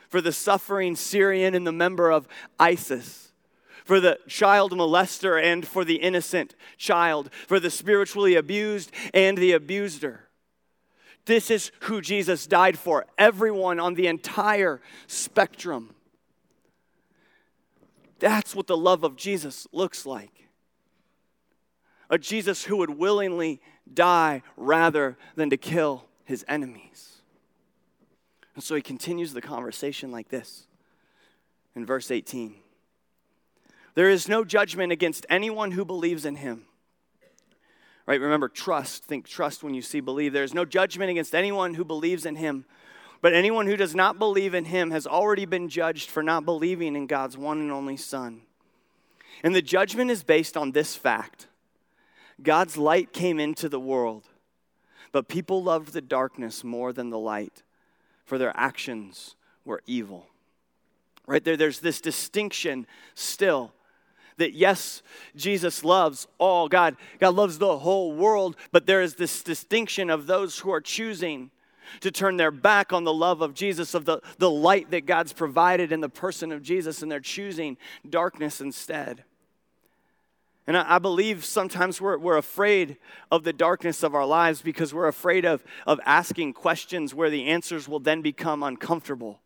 For 0.10 0.20
the 0.20 0.34
suffering 0.34 0.98
Syrian 0.98 1.56
and 1.56 1.66
the 1.66 1.72
member 1.72 2.12
of 2.12 2.28
ISIS, 2.60 3.32
for 3.86 4.02
the 4.02 4.20
child 4.28 4.74
molester 4.74 5.42
and 5.42 5.66
for 5.66 5.86
the 5.86 5.96
innocent 5.96 6.54
child, 6.78 7.30
for 7.48 7.62
the 7.62 7.70
spiritually 7.70 8.36
abused 8.36 8.92
and 9.14 9.38
the 9.38 9.54
abuser. 9.54 10.28
This 11.24 11.50
is 11.50 11.72
who 11.84 12.02
Jesus 12.02 12.46
died 12.46 12.78
for, 12.78 13.06
everyone 13.18 13.80
on 13.80 13.94
the 13.94 14.08
entire 14.08 14.82
spectrum. 15.08 15.96
That's 18.20 18.54
what 18.54 18.68
the 18.68 18.76
love 18.76 19.06
of 19.06 19.16
Jesus 19.16 19.66
looks 19.72 20.06
like 20.06 20.47
a 22.10 22.18
Jesus 22.18 22.64
who 22.66 22.78
would 22.78 22.92
willingly 22.92 23.62
die 23.94 24.42
rather 24.56 25.18
than 25.36 25.50
to 25.50 25.58
kill 25.58 26.06
his 26.26 26.46
enemies. 26.48 27.18
And 28.56 28.64
so 28.64 28.76
he 28.76 28.82
continues 28.82 29.34
the 29.34 29.42
conversation 29.42 30.12
like 30.12 30.30
this 30.30 30.66
in 31.76 31.86
verse 31.86 32.10
18 32.12 32.56
There 33.96 34.10
is 34.10 34.28
no 34.28 34.44
judgment 34.44 34.92
against 34.92 35.26
anyone 35.30 35.72
who 35.72 35.86
believes 35.86 36.26
in 36.26 36.36
him. 36.36 36.66
Right? 38.06 38.22
Remember, 38.22 38.48
trust. 38.48 39.04
Think 39.04 39.28
trust 39.28 39.64
when 39.64 39.74
you 39.74 39.82
see 39.82 40.00
believe. 40.00 40.32
There 40.32 40.46
is 40.46 40.54
no 40.54 40.64
judgment 40.64 41.12
against 41.12 41.36
anyone 41.36 41.74
who 41.74 41.84
believes 41.84 42.26
in 42.26 42.38
him. 42.38 42.66
But 43.22 43.34
anyone 43.34 43.68
who 43.68 43.76
does 43.76 43.96
not 43.96 44.18
believe 44.18 44.54
in 44.54 44.66
him 44.66 44.92
has 44.92 45.06
already 45.06 45.46
been 45.46 45.68
judged 45.68 46.10
for 46.10 46.24
not 46.24 46.46
believing 46.46 46.96
in 46.96 47.08
God's 47.08 47.38
one 47.38 47.60
and 47.60 47.72
only 47.72 47.98
Son. 47.98 48.42
And 49.44 49.54
the 49.54 49.62
judgment 49.62 50.10
is 50.10 50.24
based 50.24 50.56
on 50.56 50.72
this 50.72 50.96
fact 50.96 51.48
God's 52.42 52.78
light 52.78 53.14
came 53.14 53.40
into 53.40 53.68
the 53.68 53.80
world, 53.80 54.26
but 55.12 55.28
people 55.28 55.64
loved 55.64 55.94
the 55.94 56.02
darkness 56.02 56.64
more 56.64 56.94
than 56.94 57.10
the 57.10 57.20
light, 57.20 57.64
for 58.26 58.38
their 58.38 58.56
actions 58.56 59.36
were 59.66 59.82
evil. 59.86 60.28
Right 61.26 61.44
there, 61.44 61.58
there's 61.58 61.80
this 61.80 62.00
distinction 62.00 62.88
still 63.16 63.74
that 64.38 64.54
yes, 64.54 65.02
Jesus 65.36 65.84
loves 65.84 66.28
all. 66.38 66.70
God, 66.70 66.96
God 67.20 67.36
loves 67.36 67.58
the 67.58 67.80
whole 67.80 68.14
world, 68.14 68.56
but 68.72 68.86
there 68.86 69.02
is 69.02 69.16
this 69.16 69.44
distinction 69.44 70.10
of 70.10 70.28
those 70.28 70.60
who 70.60 70.72
are 70.72 70.82
choosing 70.82 71.52
to 72.02 72.12
turn 72.12 72.38
their 72.38 72.52
back 72.52 72.94
on 72.94 73.04
the 73.04 73.14
love 73.14 73.42
of 73.42 73.54
Jesus, 73.54 73.94
of 73.94 74.06
the, 74.06 74.22
the 74.38 74.50
light 74.50 74.92
that 74.92 75.06
God's 75.06 75.34
provided 75.34 75.92
in 75.92 76.02
the 76.02 76.10
person 76.10 76.52
of 76.52 76.62
Jesus, 76.62 77.02
and 77.02 77.12
they're 77.12 77.20
choosing 77.20 77.78
darkness 78.08 78.62
instead. 78.62 79.24
And 80.68 80.76
I, 80.76 81.00
believe 81.00 81.46
sometimes 81.46 82.02
we're, 82.02 82.18
we're 82.18 82.38
afraid 82.38 82.98
of 83.32 83.46
the 83.46 83.54
darkness 83.54 84.04
of 84.04 84.14
our 84.14 84.26
lives 84.26 84.62
because 84.62 84.94
we're 84.94 85.08
afraid 85.08 85.46
of, 85.46 85.64
of 85.86 85.98
asking 86.06 86.54
questions 86.54 87.16
where 87.16 87.30
the 87.30 87.46
answers 87.46 87.88
will 87.88 88.02
then 88.02 88.22
become 88.22 88.64
uncomfortable. 88.64 89.40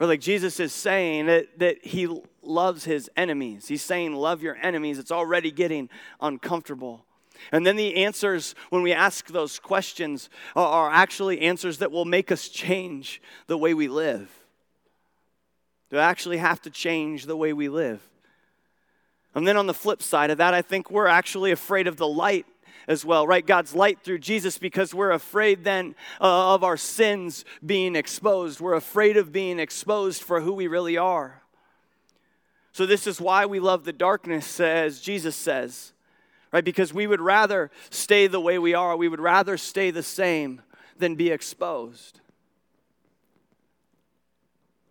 Or 0.00 0.08
like 0.08 0.20
Jesus 0.20 0.58
is 0.58 0.72
saying 0.72 1.26
that, 1.26 1.60
that 1.60 1.86
he 1.86 2.08
loves 2.42 2.84
his 2.84 3.08
enemies. 3.16 3.68
He's 3.68 3.82
saying, 3.82 4.14
Love 4.14 4.42
your 4.42 4.56
enemies. 4.60 4.98
It's 4.98 5.12
already 5.12 5.52
getting 5.52 5.88
uncomfortable. 6.20 7.04
And 7.52 7.64
then 7.64 7.76
the 7.76 8.04
answers, 8.04 8.54
when 8.70 8.82
we 8.82 8.92
ask 8.92 9.28
those 9.28 9.60
questions, 9.60 10.28
are, 10.56 10.66
are 10.66 10.90
actually 10.90 11.40
answers 11.40 11.78
that 11.78 11.92
will 11.92 12.04
make 12.04 12.32
us 12.32 12.48
change 12.48 13.22
the 13.46 13.56
way 13.56 13.74
we 13.74 13.86
live. 13.86 14.28
They 15.90 15.98
actually 15.98 16.38
have 16.38 16.60
to 16.62 16.70
change 16.70 17.26
the 17.26 17.36
way 17.36 17.52
we 17.52 17.68
live. 17.68 18.02
And 19.36 19.46
then 19.46 19.58
on 19.58 19.66
the 19.66 19.74
flip 19.74 20.02
side 20.02 20.30
of 20.30 20.38
that, 20.38 20.54
I 20.54 20.62
think 20.62 20.90
we're 20.90 21.06
actually 21.06 21.52
afraid 21.52 21.86
of 21.86 21.98
the 21.98 22.08
light 22.08 22.46
as 22.88 23.04
well, 23.04 23.26
right? 23.26 23.46
God's 23.46 23.74
light 23.74 24.00
through 24.02 24.20
Jesus 24.20 24.56
because 24.56 24.94
we're 24.94 25.10
afraid 25.10 25.62
then 25.62 25.94
uh, 26.22 26.54
of 26.54 26.64
our 26.64 26.78
sins 26.78 27.44
being 27.64 27.96
exposed. 27.96 28.60
We're 28.60 28.72
afraid 28.72 29.18
of 29.18 29.32
being 29.32 29.58
exposed 29.58 30.22
for 30.22 30.40
who 30.40 30.54
we 30.54 30.68
really 30.68 30.96
are. 30.96 31.42
So, 32.72 32.86
this 32.86 33.06
is 33.06 33.20
why 33.20 33.44
we 33.44 33.60
love 33.60 33.84
the 33.84 33.92
darkness, 33.92 34.58
as 34.58 35.00
Jesus 35.00 35.36
says, 35.36 35.92
right? 36.50 36.64
Because 36.64 36.94
we 36.94 37.06
would 37.06 37.20
rather 37.20 37.70
stay 37.90 38.28
the 38.28 38.40
way 38.40 38.58
we 38.58 38.72
are, 38.72 38.96
we 38.96 39.08
would 39.08 39.20
rather 39.20 39.58
stay 39.58 39.90
the 39.90 40.02
same 40.02 40.62
than 40.98 41.14
be 41.14 41.30
exposed. 41.30 42.20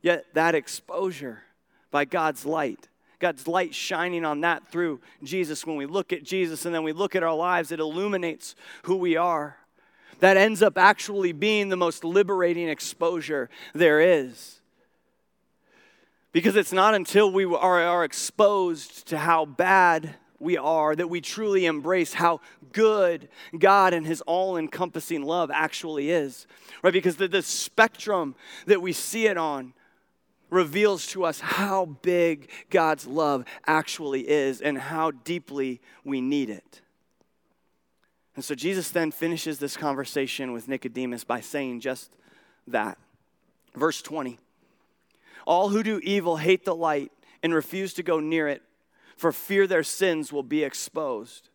Yet, 0.04 0.26
that 0.34 0.54
exposure 0.54 1.42
by 1.90 2.06
God's 2.06 2.46
light. 2.46 2.90
God's 3.20 3.48
light 3.48 3.74
shining 3.74 4.26
on 4.26 4.42
that 4.42 4.68
through 4.68 5.00
Jesus. 5.24 5.66
When 5.66 5.78
we 5.78 5.86
look 5.86 6.14
at 6.14 6.24
Jesus 6.24 6.66
and 6.66 6.74
then 6.74 6.84
we 6.84 6.92
look 6.92 7.16
at 7.16 7.24
our 7.24 7.36
lives, 7.36 7.72
it 7.72 7.80
illuminates 7.80 8.56
who 8.84 8.96
we 8.96 9.16
are. 9.16 9.58
That 10.20 10.38
ends 10.38 10.62
up 10.62 10.78
actually 10.78 11.34
being 11.34 11.70
the 11.70 11.78
most 11.78 12.04
liberating 12.04 12.70
exposure 12.70 13.50
there 13.74 14.00
is. 14.00 14.60
Because 16.32 16.56
it's 16.56 16.74
not 16.74 16.96
until 16.96 17.32
we 17.32 17.46
are, 17.46 17.82
are 17.82 18.04
exposed 18.04 19.08
to 19.08 19.18
how 19.18 19.46
bad 19.46 20.16
we 20.40 20.58
are 20.58 20.96
that 20.96 21.10
we 21.10 21.22
truly 21.22 21.66
embrace 21.66 22.14
how 22.14 22.42
good 22.72 23.30
God 23.58 23.94
and 23.94 24.06
His 24.06 24.22
all 24.22 24.58
encompassing 24.58 25.24
love 25.24 25.50
actually 25.52 26.10
is. 26.12 26.46
Right? 26.84 26.94
Because 26.94 27.16
the, 27.16 27.28
the 27.28 27.42
spectrum 27.42 28.36
that 28.66 28.82
we 28.82 28.92
see 28.94 29.28
it 29.28 29.38
on 29.38 29.74
reveals 30.56 31.06
to 31.08 31.26
us 31.26 31.40
how 31.40 31.86
big 31.86 32.50
God's 32.70 33.06
love 33.06 33.46
actually 33.68 34.28
is 34.28 34.62
and 34.62 34.78
how 34.78 35.12
deeply 35.12 35.82
we 36.04 36.22
need 36.22 36.50
it. 36.50 36.82
And 38.36 38.44
so 38.44 38.56
Jesus 38.56 38.90
then 38.90 39.12
finishes 39.12 39.60
this 39.60 39.78
conversation 39.78 40.52
with 40.52 40.68
Nicodemus 40.68 41.24
by 41.24 41.42
saying 41.42 41.82
just 41.82 42.16
that. 42.68 42.98
Verse 43.76 44.02
20 44.02 44.40
All 45.46 45.70
who 45.70 45.84
do 45.84 46.00
evil 46.04 46.38
hate 46.38 46.66
the 46.66 46.76
light 46.76 47.12
and 47.44 47.54
refuse 47.54 47.94
to 47.94 48.04
go 48.04 48.20
near 48.20 48.48
it 48.48 48.64
for 49.16 49.32
fear 49.32 49.68
their 49.68 49.84
sins 49.84 50.34
will 50.34 50.44
be 50.44 50.64
exposed. 50.64 51.50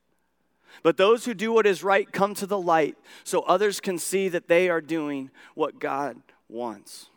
But 0.82 0.96
those 0.96 1.24
who 1.24 1.34
do 1.34 1.52
what 1.52 1.66
is 1.66 1.82
right 1.82 2.10
come 2.10 2.34
to 2.34 2.46
the 2.46 2.60
light 2.60 2.96
so 3.24 3.40
others 3.40 3.80
can 3.80 3.98
see 3.98 4.28
that 4.28 4.48
they 4.48 4.68
are 4.68 4.80
doing 4.80 5.30
what 5.54 5.80
God 5.80 6.16
wants. 6.48 7.10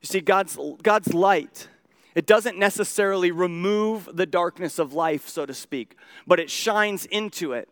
You 0.00 0.06
see, 0.06 0.20
God's, 0.20 0.58
God's 0.82 1.12
light, 1.12 1.68
it 2.14 2.26
doesn't 2.26 2.58
necessarily 2.58 3.30
remove 3.30 4.08
the 4.12 4.26
darkness 4.26 4.78
of 4.78 4.92
life, 4.92 5.28
so 5.28 5.46
to 5.46 5.54
speak, 5.54 5.96
but 6.26 6.40
it 6.40 6.50
shines 6.50 7.04
into 7.06 7.52
it, 7.52 7.68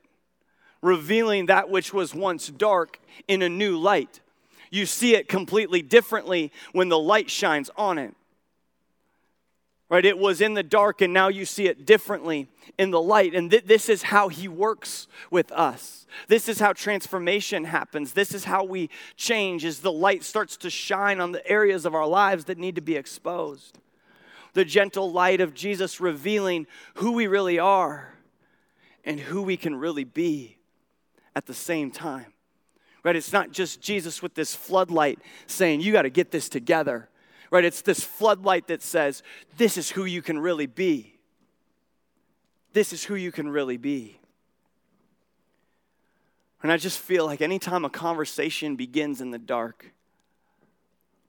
revealing 0.83 1.47
that 1.47 1.71
which 1.71 1.93
was 1.93 2.15
once 2.15 2.49
dark 2.49 3.01
in 3.29 3.43
a 3.43 3.49
new 3.49 3.77
light. 3.77 4.21
You 4.71 4.87
see 4.87 5.15
it 5.15 5.29
completely 5.29 5.83
differently 5.83 6.53
when 6.73 6.89
the 6.89 6.99
light 6.99 7.31
shines 7.31 7.71
on 7.77 7.99
it. 7.99 8.15
Right? 9.89 10.05
It 10.05 10.19
was 10.19 10.41
in 10.41 10.55
the 10.55 10.65
dark, 10.65 11.01
and 11.01 11.13
now 11.13 11.29
you 11.29 11.45
see 11.45 11.69
it 11.69 11.87
differently 11.87 12.49
in 12.77 12.91
the 12.91 13.01
light. 13.01 13.35
And 13.35 13.51
th- 13.51 13.67
this 13.67 13.89
is 13.89 14.05
how 14.05 14.29
He 14.29 14.49
works 14.49 15.07
with 15.31 15.53
us. 15.53 16.07
This 16.27 16.49
is 16.49 16.59
how 16.59 16.73
transformation 16.73 17.65
happens. 17.65 18.13
This 18.13 18.35
is 18.35 18.45
how 18.45 18.65
we 18.65 18.91
change 19.17 19.65
as 19.65 19.81
the 19.81 19.93
light 19.93 20.25
starts 20.25 20.57
to 20.59 20.71
shine 20.71 21.21
on 21.21 21.31
the 21.31 21.47
areas 21.49 21.87
of 21.87 21.95
our 21.95 22.07
lives 22.07 22.47
that 22.47 22.59
need 22.59 22.75
to 22.75 22.81
be 22.81 22.97
exposed. 22.97 23.79
The 24.55 24.65
gentle 24.65 25.13
light 25.13 25.41
of 25.41 25.55
Jesus 25.55 26.01
revealing 26.01 26.67
who 26.95 27.13
we 27.13 27.29
really 27.29 27.61
are 27.61 28.13
and 29.05 29.21
who 29.21 29.43
we 29.43 29.57
can 29.57 29.77
really 29.77 30.05
be 30.05 30.57
at 31.37 31.47
the 31.47 31.55
same 31.55 31.93
time. 31.93 32.33
Right? 33.05 33.15
It's 33.15 33.33
not 33.33 33.53
just 33.53 33.81
Jesus 33.81 34.21
with 34.21 34.35
this 34.35 34.53
floodlight 34.53 35.21
saying, 35.47 35.81
You 35.81 35.93
got 35.93 36.03
to 36.03 36.11
get 36.11 36.33
this 36.33 36.49
together 36.49 37.09
right? 37.57 37.65
It's 37.65 37.81
this 37.81 38.05
floodlight 38.05 38.67
that 38.67 38.83
says, 38.83 39.23
this 39.57 39.79
is 39.79 39.91
who 39.91 40.05
you 40.05 40.21
can 40.21 40.39
really 40.39 40.67
be. 40.67 41.15
This 42.75 42.93
is 42.93 43.05
who 43.05 43.15
you 43.15 43.33
can 43.33 43.49
really 43.49 43.79
be. 43.79 44.21
And 46.63 46.71
I 46.71 46.77
just 46.77 46.99
feel 46.99 47.25
like 47.25 47.41
anytime 47.41 47.85
a 47.87 47.91
conversation 47.91 48.77
begins 48.77 49.23
in 49.23 49.31
the 49.31 49.39
dark, 49.39 49.93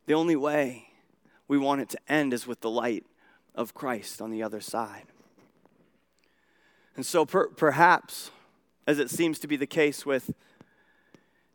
the 0.06 0.16
only 0.16 0.36
way 0.36 0.90
we 1.48 1.58
want 1.58 1.80
it 1.80 1.90
to 1.90 2.00
end 2.10 2.34
is 2.34 2.46
with 2.46 2.60
the 2.60 2.70
light 2.70 3.06
of 3.56 3.74
Christ 3.74 4.22
on 4.22 4.30
the 4.30 4.44
other 4.44 4.60
side. 4.60 5.06
And 6.98 7.06
so 7.06 7.26
per- 7.26 7.48
perhaps, 7.48 8.32
as 8.86 9.00
it 9.00 9.10
seems 9.10 9.40
to 9.40 9.48
be 9.48 9.56
the 9.56 9.66
case 9.66 10.06
with 10.06 10.34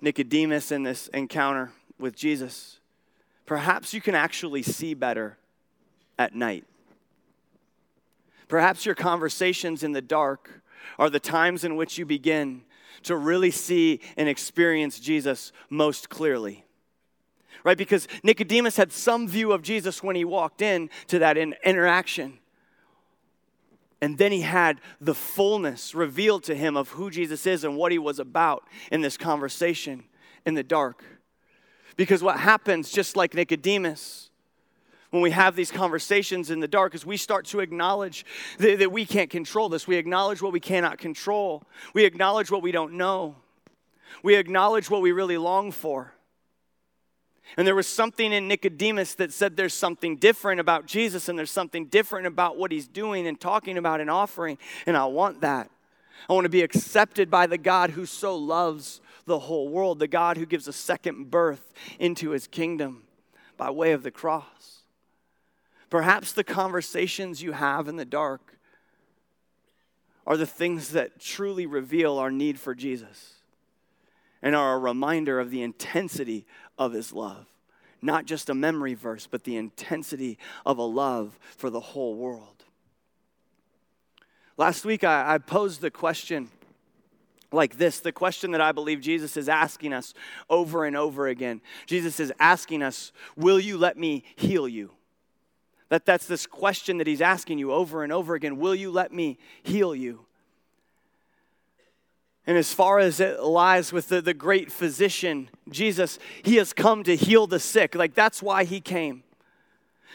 Nicodemus 0.01 0.73
in 0.73 0.83
this 0.83 1.09
encounter 1.09 1.73
with 1.99 2.17
Jesus, 2.17 2.79
perhaps 3.53 3.93
you 3.93 4.01
can 4.01 4.15
actually 4.15 4.63
see 4.63 4.95
better 4.95 5.37
at 6.19 6.35
night. 6.35 6.65
Perhaps 8.49 8.87
your 8.87 8.95
conversations 8.95 9.83
in 9.83 9.93
the 9.93 10.01
dark 10.01 10.63
are 10.99 11.11
the 11.11 11.21
times 11.21 11.63
in 11.63 11.77
which 11.77 11.99
you 11.99 12.07
begin 12.07 12.63
to 13.03 13.15
really 13.15 13.51
see 13.51 14.01
and 14.17 14.27
experience 14.27 14.99
Jesus 14.99 15.53
most 15.69 16.09
clearly. 16.09 16.65
Right? 17.63 17.77
Because 17.77 18.09
Nicodemus 18.23 18.79
had 18.79 18.91
some 18.91 19.29
view 19.29 19.53
of 19.53 19.61
Jesus 19.61 20.03
when 20.03 20.17
he 20.17 20.25
walked 20.25 20.63
in 20.63 20.89
to 21.09 21.19
that 21.19 21.37
in- 21.37 21.55
interaction. 21.63 22.39
And 24.01 24.17
then 24.17 24.33
he 24.33 24.41
had 24.41 24.81
the 24.99 25.15
fullness 25.15 25.95
revealed 25.95 26.45
to 26.45 26.55
him 26.55 26.75
of 26.75 26.89
who 26.89 27.11
Jesus 27.11 27.47
is 27.47 27.65
and 27.65 27.77
what 27.77 27.93
he 27.93 27.99
was 27.99 28.19
about 28.19 28.67
in 28.91 29.03
this 29.03 29.19
conversation 29.19 30.05
in 30.47 30.55
the 30.55 30.63
dark. 30.63 31.05
Because 31.97 32.23
what 32.23 32.39
happens, 32.39 32.91
just 32.91 33.17
like 33.17 33.35
Nicodemus, 33.35 34.31
when 35.11 35.23
we 35.23 35.31
have 35.31 35.57
these 35.57 35.71
conversations 35.71 36.51
in 36.51 36.61
the 36.61 36.69
dark 36.69 36.95
is 36.95 37.05
we 37.05 37.19
start 37.19 37.45
to 37.47 37.61
acknowledge 37.61 38.25
that, 38.59 38.79
that, 38.79 38.91
we 38.91 39.05
can't 39.05 39.29
control 39.29 39.69
this. 39.69 39.87
We 39.87 39.97
acknowledge 39.97 40.41
what 40.41 40.53
we 40.53 40.61
cannot 40.61 40.97
control. 40.97 41.63
We 41.93 42.07
acknowledge 42.07 42.51
what 42.51 42.63
we 42.63 42.73
don't 42.73 42.95
know. 42.95 43.37
We 44.23 44.37
acknowledge 44.37 44.89
what 44.89 45.03
we 45.03 45.13
really 45.13 45.37
long 45.37 45.71
for. 45.71 46.15
And 47.59 47.67
there 47.67 47.75
was 47.75 47.87
something 47.87 48.33
in 48.33 48.49
Nicodemus 48.49 49.15
that 49.17 49.33
said 49.33 49.57
there's 49.57 49.75
something 49.75 50.17
different 50.17 50.61
about 50.61 50.87
Jesus 50.87 51.29
and 51.29 51.39
there's 51.39 51.51
something 51.51 51.87
different 51.87 52.27
about 52.27 52.57
what 52.57 52.73
he's 52.73 52.89
doing 52.89 53.27
and 53.27 53.39
talking 53.39 53.77
about 53.77 54.01
and 54.01 54.09
offering. 54.09 54.57
And 54.87 54.97
I 54.97 55.05
want 55.07 55.43
that. 55.43 55.71
I 56.29 56.33
want 56.33 56.45
to 56.45 56.51
be 56.51 56.63
accepted 56.63 57.31
by 57.31 57.47
the 57.47 57.59
God 57.59 57.91
who 57.91 58.07
so 58.07 58.37
loves 58.37 59.01
the 59.25 59.41
whole 59.41 59.69
world, 59.69 59.99
the 59.99 60.09
God 60.09 60.37
who 60.37 60.47
gives 60.47 60.69
a 60.69 60.73
second 60.73 61.31
birth 61.31 61.73
into 61.99 62.31
his 62.31 62.47
kingdom 62.47 63.05
by 63.57 63.71
way 63.71 63.93
of 63.93 64.03
the 64.03 64.11
cross. 64.11 64.83
Perhaps 65.91 66.33
the 66.33 66.45
conversations 66.45 67.43
you 67.43 67.53
have 67.53 67.87
in 67.89 67.97
the 67.97 68.05
dark 68.05 68.57
are 70.27 70.37
the 70.37 70.47
things 70.47 70.91
that 70.91 71.21
truly 71.21 71.67
reveal 71.67 72.19
our 72.19 72.31
need 72.31 72.59
for 72.59 72.75
Jesus 72.75 73.35
and 74.41 74.57
are 74.57 74.75
a 74.75 74.79
reminder 74.79 75.39
of 75.39 75.51
the 75.51 75.63
intensity 75.63 76.47
of 76.79 76.93
his 76.93 77.13
love. 77.13 77.47
Not 78.01 78.27
just 78.27 78.51
a 78.51 78.55
memory 78.55 78.95
verse, 78.95 79.29
but 79.31 79.45
the 79.45 79.57
intensity 79.57 80.39
of 80.67 80.79
a 80.79 80.83
love 80.83 81.39
for 81.57 81.71
the 81.71 81.81
whole 81.81 82.17
world. 82.17 82.62
Last 84.57 84.85
week, 84.85 85.05
I, 85.05 85.35
I 85.35 85.39
posed 85.39 85.81
the 85.81 85.91
question 85.91 86.49
like 87.53 87.77
this 87.77 88.01
the 88.01 88.13
question 88.13 88.53
that 88.53 88.61
I 88.61 88.73
believe 88.73 89.01
Jesus 89.01 89.37
is 89.37 89.49
asking 89.49 89.93
us 89.93 90.15
over 90.49 90.85
and 90.85 90.97
over 90.97 91.29
again. 91.29 91.61
Jesus 91.87 92.19
is 92.21 92.33
asking 92.41 92.83
us, 92.83 93.13
Will 93.37 93.61
you 93.61 93.79
let 93.79 93.97
me 93.97 94.25
heal 94.37 94.67
you? 94.69 94.91
That, 95.89 96.07
that's 96.07 96.27
this 96.27 96.47
question 96.47 96.99
that 96.99 97.07
he's 97.07 97.21
asking 97.21 97.59
you 97.59 97.73
over 97.73 98.03
and 98.03 98.13
over 98.13 98.35
again 98.35 98.59
Will 98.59 98.75
you 98.75 98.91
let 98.91 99.13
me 99.13 99.39
heal 99.63 99.95
you? 99.95 100.27
And 102.47 102.59
as 102.59 102.73
far 102.75 102.99
as 102.99 103.21
it 103.21 103.41
lies 103.41 103.93
with 103.93 104.09
the, 104.09 104.21
the 104.21 104.35
great 104.35 104.73
physician, 104.73 105.49
Jesus, 105.71 106.19
he 106.43 106.57
has 106.57 106.73
come 106.73 107.05
to 107.05 107.15
heal 107.15 107.47
the 107.47 107.61
sick. 107.61 107.95
Like 107.95 108.15
that's 108.15 108.43
why 108.43 108.65
he 108.65 108.81
came. 108.81 109.23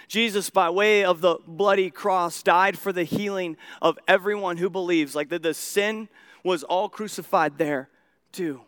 Jesus, 0.07 0.49
by 0.49 0.69
way 0.69 1.03
of 1.03 1.21
the 1.21 1.37
bloody 1.45 1.89
cross, 1.89 2.41
died 2.41 2.77
for 2.77 2.93
the 2.93 3.03
healing 3.03 3.57
of 3.81 3.99
everyone 4.07 4.57
who 4.57 4.69
believes. 4.69 5.15
Like 5.15 5.29
the, 5.29 5.39
the 5.39 5.53
sin 5.53 6.07
was 6.43 6.63
all 6.63 6.87
crucified 6.87 7.57
there 7.57 7.89
too. 8.31 8.61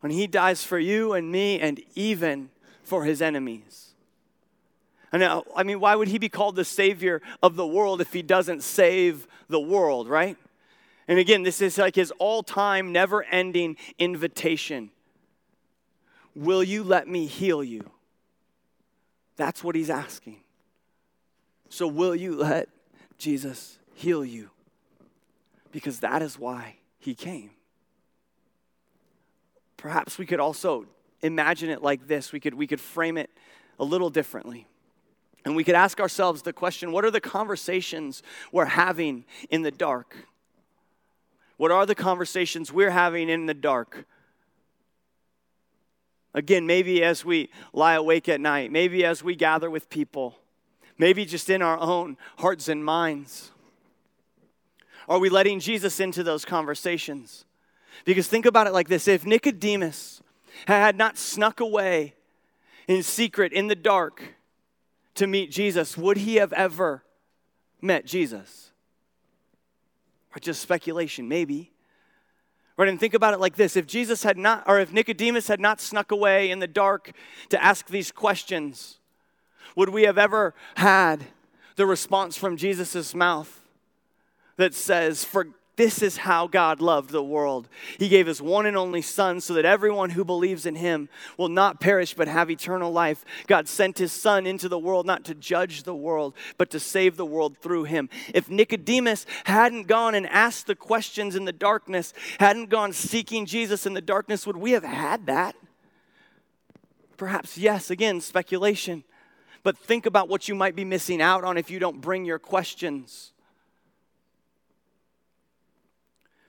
When 0.00 0.12
he 0.12 0.26
dies 0.26 0.62
for 0.62 0.78
you 0.78 1.14
and 1.14 1.32
me 1.32 1.58
and 1.58 1.82
even 1.94 2.50
for 2.82 3.04
his 3.04 3.22
enemies. 3.22 3.94
And 5.10 5.20
now, 5.20 5.44
I 5.56 5.62
mean, 5.62 5.80
why 5.80 5.94
would 5.94 6.08
he 6.08 6.18
be 6.18 6.28
called 6.28 6.56
the 6.56 6.64
Savior 6.64 7.22
of 7.42 7.56
the 7.56 7.66
world 7.66 8.00
if 8.00 8.12
he 8.12 8.20
doesn't 8.20 8.62
save 8.62 9.26
the 9.48 9.60
world, 9.60 10.08
right? 10.08 10.36
And 11.06 11.18
again, 11.18 11.42
this 11.42 11.60
is 11.62 11.78
like 11.78 11.94
his 11.94 12.12
all 12.18 12.42
time, 12.42 12.92
never 12.92 13.22
ending 13.22 13.76
invitation. 13.98 14.90
Will 16.34 16.62
you 16.62 16.82
let 16.82 17.06
me 17.06 17.26
heal 17.26 17.62
you? 17.62 17.93
That's 19.36 19.64
what 19.64 19.74
he's 19.74 19.90
asking. 19.90 20.40
So, 21.68 21.86
will 21.88 22.14
you 22.14 22.36
let 22.36 22.68
Jesus 23.18 23.78
heal 23.94 24.24
you? 24.24 24.50
because 25.74 25.98
that 25.98 26.22
is 26.22 26.38
why 26.38 26.76
he 27.00 27.16
came. 27.16 27.50
Perhaps 29.76 30.18
we 30.18 30.24
could 30.24 30.38
also 30.38 30.86
imagine 31.20 31.68
it 31.68 31.82
like 31.82 32.06
this. 32.06 32.32
We 32.32 32.38
could, 32.38 32.54
we 32.54 32.68
could 32.68 32.80
frame 32.80 33.18
it 33.18 33.28
a 33.80 33.84
little 33.84 34.08
differently. 34.08 34.68
And 35.44 35.56
we 35.56 35.64
could 35.64 35.74
ask 35.74 35.98
ourselves 35.98 36.42
the 36.42 36.52
question 36.52 36.92
what 36.92 37.04
are 37.04 37.10
the 37.10 37.20
conversations 37.20 38.22
we're 38.52 38.66
having 38.66 39.24
in 39.50 39.62
the 39.62 39.72
dark? 39.72 40.28
What 41.56 41.72
are 41.72 41.86
the 41.86 41.96
conversations 41.96 42.72
we're 42.72 42.90
having 42.90 43.28
in 43.28 43.46
the 43.46 43.52
dark? 43.52 44.06
Again, 46.34 46.66
maybe 46.66 47.02
as 47.04 47.24
we 47.24 47.48
lie 47.72 47.94
awake 47.94 48.28
at 48.28 48.40
night, 48.40 48.72
maybe 48.72 49.04
as 49.04 49.22
we 49.22 49.36
gather 49.36 49.70
with 49.70 49.88
people, 49.88 50.36
Maybe 50.96 51.24
just 51.24 51.50
in 51.50 51.60
our 51.62 51.78
own 51.78 52.16
hearts 52.38 52.68
and 52.68 52.84
minds. 52.84 53.50
Are 55.08 55.18
we 55.18 55.28
letting 55.28 55.60
Jesus 55.60 56.00
into 56.00 56.22
those 56.22 56.44
conversations? 56.44 57.44
Because 58.04 58.28
think 58.28 58.46
about 58.46 58.66
it 58.66 58.72
like 58.72 58.88
this 58.88 59.08
if 59.08 59.26
Nicodemus 59.26 60.22
had 60.66 60.96
not 60.96 61.18
snuck 61.18 61.60
away 61.60 62.14
in 62.86 63.02
secret 63.02 63.52
in 63.52 63.66
the 63.66 63.74
dark 63.74 64.34
to 65.14 65.26
meet 65.26 65.50
Jesus, 65.50 65.96
would 65.96 66.18
he 66.18 66.36
have 66.36 66.52
ever 66.52 67.02
met 67.80 68.06
Jesus? 68.06 68.70
Or 70.34 70.40
just 70.40 70.60
speculation, 70.60 71.28
maybe. 71.28 71.72
Right, 72.76 72.88
and 72.88 72.98
think 72.98 73.14
about 73.14 73.34
it 73.34 73.40
like 73.40 73.54
this. 73.54 73.76
If 73.76 73.86
Jesus 73.86 74.24
had 74.24 74.36
not, 74.36 74.64
or 74.66 74.80
if 74.80 74.92
Nicodemus 74.92 75.46
had 75.46 75.60
not 75.60 75.80
snuck 75.80 76.10
away 76.10 76.50
in 76.50 76.58
the 76.58 76.66
dark 76.66 77.12
to 77.50 77.62
ask 77.62 77.86
these 77.86 78.10
questions, 78.10 78.98
would 79.76 79.90
we 79.90 80.02
have 80.02 80.18
ever 80.18 80.54
had 80.76 81.26
the 81.76 81.86
response 81.86 82.36
from 82.36 82.56
Jesus' 82.56 83.14
mouth 83.14 83.60
that 84.56 84.74
says, 84.74 85.24
For 85.24 85.48
this 85.76 86.02
is 86.02 86.18
how 86.18 86.46
God 86.46 86.80
loved 86.80 87.10
the 87.10 87.22
world. 87.22 87.68
He 87.98 88.08
gave 88.08 88.26
his 88.26 88.40
one 88.40 88.64
and 88.64 88.76
only 88.76 89.02
Son 89.02 89.40
so 89.40 89.54
that 89.54 89.64
everyone 89.64 90.10
who 90.10 90.24
believes 90.24 90.66
in 90.66 90.76
him 90.76 91.08
will 91.36 91.48
not 91.48 91.80
perish 91.80 92.14
but 92.14 92.28
have 92.28 92.50
eternal 92.50 92.92
life. 92.92 93.24
God 93.48 93.66
sent 93.66 93.98
his 93.98 94.12
Son 94.12 94.46
into 94.46 94.68
the 94.68 94.78
world 94.78 95.04
not 95.04 95.24
to 95.24 95.34
judge 95.34 95.82
the 95.82 95.94
world, 95.94 96.34
but 96.58 96.70
to 96.70 96.78
save 96.78 97.16
the 97.16 97.26
world 97.26 97.58
through 97.58 97.84
him. 97.84 98.08
If 98.32 98.48
Nicodemus 98.48 99.26
hadn't 99.44 99.88
gone 99.88 100.14
and 100.14 100.28
asked 100.28 100.68
the 100.68 100.76
questions 100.76 101.34
in 101.34 101.44
the 101.44 101.52
darkness, 101.52 102.14
hadn't 102.38 102.70
gone 102.70 102.92
seeking 102.92 103.44
Jesus 103.44 103.84
in 103.84 103.94
the 103.94 104.00
darkness, 104.00 104.46
would 104.46 104.56
we 104.56 104.72
have 104.72 104.84
had 104.84 105.26
that? 105.26 105.56
Perhaps 107.16 107.58
yes, 107.58 107.90
again, 107.90 108.20
speculation. 108.20 109.02
But 109.64 109.78
think 109.78 110.06
about 110.06 110.28
what 110.28 110.48
you 110.48 110.54
might 110.54 110.76
be 110.76 110.84
missing 110.84 111.20
out 111.20 111.42
on 111.42 111.58
if 111.58 111.70
you 111.70 111.78
don't 111.78 112.00
bring 112.00 112.24
your 112.24 112.38
questions. 112.38 113.32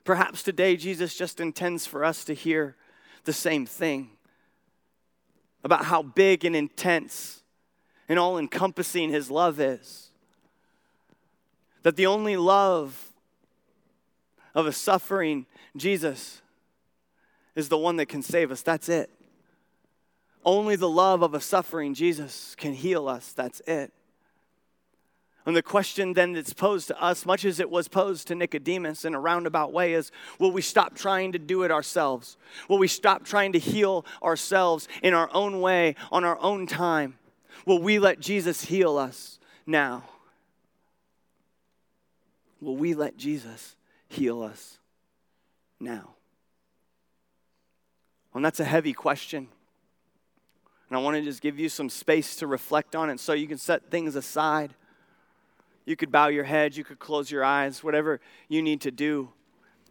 Perhaps 0.06 0.44
today 0.44 0.76
Jesus 0.76 1.16
just 1.16 1.40
intends 1.40 1.84
for 1.84 2.04
us 2.04 2.24
to 2.24 2.32
hear 2.32 2.76
the 3.24 3.32
same 3.32 3.66
thing 3.66 4.10
about 5.64 5.86
how 5.86 6.00
big 6.00 6.44
and 6.44 6.54
intense 6.54 7.42
and 8.08 8.16
all 8.16 8.38
encompassing 8.38 9.10
his 9.10 9.32
love 9.32 9.58
is. 9.58 10.10
That 11.82 11.96
the 11.96 12.06
only 12.06 12.36
love 12.36 13.12
of 14.54 14.68
a 14.68 14.72
suffering 14.72 15.44
Jesus 15.76 16.40
is 17.56 17.68
the 17.68 17.76
one 17.76 17.96
that 17.96 18.06
can 18.06 18.22
save 18.22 18.52
us. 18.52 18.62
That's 18.62 18.88
it. 18.88 19.10
Only 20.44 20.76
the 20.76 20.88
love 20.88 21.22
of 21.22 21.34
a 21.34 21.40
suffering 21.40 21.94
Jesus 21.94 22.54
can 22.54 22.74
heal 22.74 23.08
us. 23.08 23.32
That's 23.32 23.60
it. 23.66 23.92
And 25.46 25.56
the 25.56 25.62
question 25.62 26.12
then 26.12 26.32
that's 26.32 26.52
posed 26.52 26.88
to 26.88 27.00
us, 27.00 27.24
much 27.24 27.44
as 27.44 27.60
it 27.60 27.70
was 27.70 27.86
posed 27.86 28.26
to 28.28 28.34
Nicodemus 28.34 29.04
in 29.04 29.14
a 29.14 29.20
roundabout 29.20 29.72
way, 29.72 29.94
is 29.94 30.10
will 30.40 30.50
we 30.50 30.60
stop 30.60 30.96
trying 30.96 31.30
to 31.32 31.38
do 31.38 31.62
it 31.62 31.70
ourselves? 31.70 32.36
Will 32.68 32.78
we 32.78 32.88
stop 32.88 33.24
trying 33.24 33.52
to 33.52 33.60
heal 33.60 34.04
ourselves 34.24 34.88
in 35.04 35.14
our 35.14 35.30
own 35.32 35.60
way, 35.60 35.94
on 36.10 36.24
our 36.24 36.38
own 36.40 36.66
time? 36.66 37.16
Will 37.64 37.80
we 37.80 38.00
let 38.00 38.18
Jesus 38.18 38.64
heal 38.64 38.98
us 38.98 39.38
now? 39.64 40.02
Will 42.60 42.76
we 42.76 42.94
let 42.94 43.16
Jesus 43.16 43.76
heal 44.08 44.42
us 44.42 44.78
now? 45.78 46.16
Well, 48.34 48.42
that's 48.42 48.60
a 48.60 48.64
heavy 48.64 48.92
question. 48.92 49.46
And 50.88 50.98
I 50.98 51.00
want 51.00 51.16
to 51.16 51.22
just 51.22 51.40
give 51.40 51.58
you 51.58 51.68
some 51.68 51.88
space 51.88 52.34
to 52.36 52.48
reflect 52.48 52.96
on 52.96 53.10
it 53.10 53.20
so 53.20 53.32
you 53.32 53.46
can 53.46 53.58
set 53.58 53.90
things 53.90 54.16
aside. 54.16 54.74
You 55.86 55.96
could 55.96 56.10
bow 56.10 56.26
your 56.26 56.44
head, 56.44 56.76
you 56.76 56.84
could 56.84 56.98
close 56.98 57.30
your 57.30 57.44
eyes, 57.44 57.82
whatever 57.82 58.20
you 58.48 58.60
need 58.60 58.82
to 58.82 58.90
do. 58.90 59.30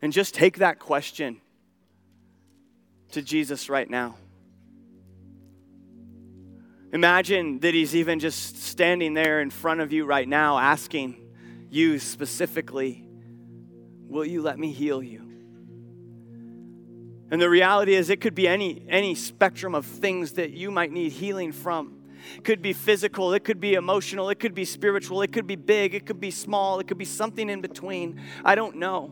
And 0.01 0.13
just 0.13 0.35
take 0.35 0.57
that 0.57 0.77
question 0.77 1.41
to 3.11 3.21
Jesus 3.21 3.69
right 3.69 3.89
now. 3.89 4.17
Imagine 6.91 7.59
that 7.59 7.73
He's 7.73 7.95
even 7.95 8.19
just 8.19 8.61
standing 8.61 9.13
there 9.13 9.41
in 9.41 9.49
front 9.49 9.81
of 9.81 9.91
you 9.91 10.05
right 10.05 10.27
now, 10.27 10.59
asking 10.59 11.17
you 11.69 11.97
specifically, 11.97 13.01
Will 14.07 14.25
you 14.25 14.41
let 14.41 14.59
me 14.59 14.71
heal 14.71 15.01
you? 15.01 15.21
And 17.31 17.41
the 17.41 17.49
reality 17.49 17.95
is, 17.95 18.09
it 18.09 18.21
could 18.21 18.35
be 18.35 18.47
any, 18.47 18.85
any 18.87 19.15
spectrum 19.15 19.75
of 19.75 19.85
things 19.85 20.33
that 20.33 20.51
you 20.51 20.71
might 20.71 20.91
need 20.91 21.11
healing 21.11 21.51
from. 21.51 21.94
It 22.37 22.43
could 22.43 22.61
be 22.61 22.73
physical, 22.73 23.33
it 23.33 23.43
could 23.43 23.59
be 23.59 23.73
emotional, 23.73 24.29
it 24.29 24.39
could 24.39 24.53
be 24.55 24.65
spiritual, 24.65 25.21
it 25.21 25.31
could 25.31 25.47
be 25.47 25.55
big, 25.55 25.93
it 25.93 26.05
could 26.05 26.19
be 26.19 26.31
small, 26.31 26.79
it 26.79 26.87
could 26.87 26.97
be 26.97 27.05
something 27.05 27.49
in 27.49 27.61
between. 27.61 28.21
I 28.43 28.55
don't 28.55 28.77
know. 28.77 29.11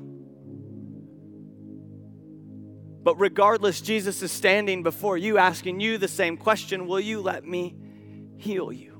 But 3.03 3.19
regardless, 3.19 3.81
Jesus 3.81 4.21
is 4.21 4.31
standing 4.31 4.81
before 4.81 5.17
you 5.17 5.37
asking 5.37 5.81
you 5.81 5.97
the 5.97 6.07
same 6.07 6.37
question 6.37 6.87
Will 6.87 7.01
you 7.01 7.21
let 7.21 7.45
me 7.45 7.75
heal 8.37 8.71
you? 8.71 8.93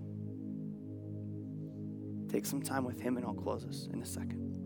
Take 2.29 2.45
some 2.45 2.61
time 2.61 2.83
with 2.83 2.99
Him, 2.99 3.17
and 3.17 3.25
I'll 3.25 3.33
close 3.33 3.63
us 3.65 3.87
in 3.93 4.01
a 4.01 4.05
second. 4.05 4.62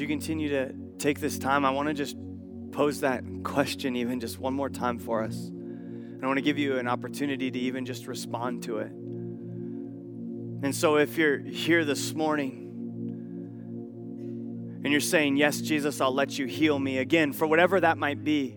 You 0.00 0.08
continue 0.08 0.48
to 0.48 0.72
take 0.98 1.20
this 1.20 1.38
time, 1.38 1.64
I 1.64 1.70
want 1.70 1.88
to 1.88 1.94
just 1.94 2.16
pose 2.72 3.00
that 3.00 3.22
question 3.44 3.96
even 3.96 4.20
just 4.20 4.38
one 4.38 4.54
more 4.54 4.68
time 4.70 4.98
for 4.98 5.22
us. 5.22 5.36
And 5.36 6.22
I 6.22 6.26
want 6.26 6.38
to 6.38 6.42
give 6.42 6.58
you 6.58 6.78
an 6.78 6.88
opportunity 6.88 7.50
to 7.50 7.58
even 7.58 7.86
just 7.86 8.06
respond 8.06 8.62
to 8.64 8.78
it. 8.78 8.92
And 10.62 10.74
so 10.76 10.96
if 10.96 11.16
you're 11.16 11.38
here 11.38 11.84
this 11.84 12.12
morning 12.12 12.66
and 14.84 14.92
you're 14.92 15.00
saying, 15.00 15.36
Yes, 15.36 15.60
Jesus, 15.60 16.00
I'll 16.00 16.14
let 16.14 16.38
you 16.38 16.46
heal 16.46 16.78
me 16.78 16.98
again, 16.98 17.32
for 17.32 17.46
whatever 17.46 17.80
that 17.80 17.96
might 17.96 18.22
be. 18.24 18.56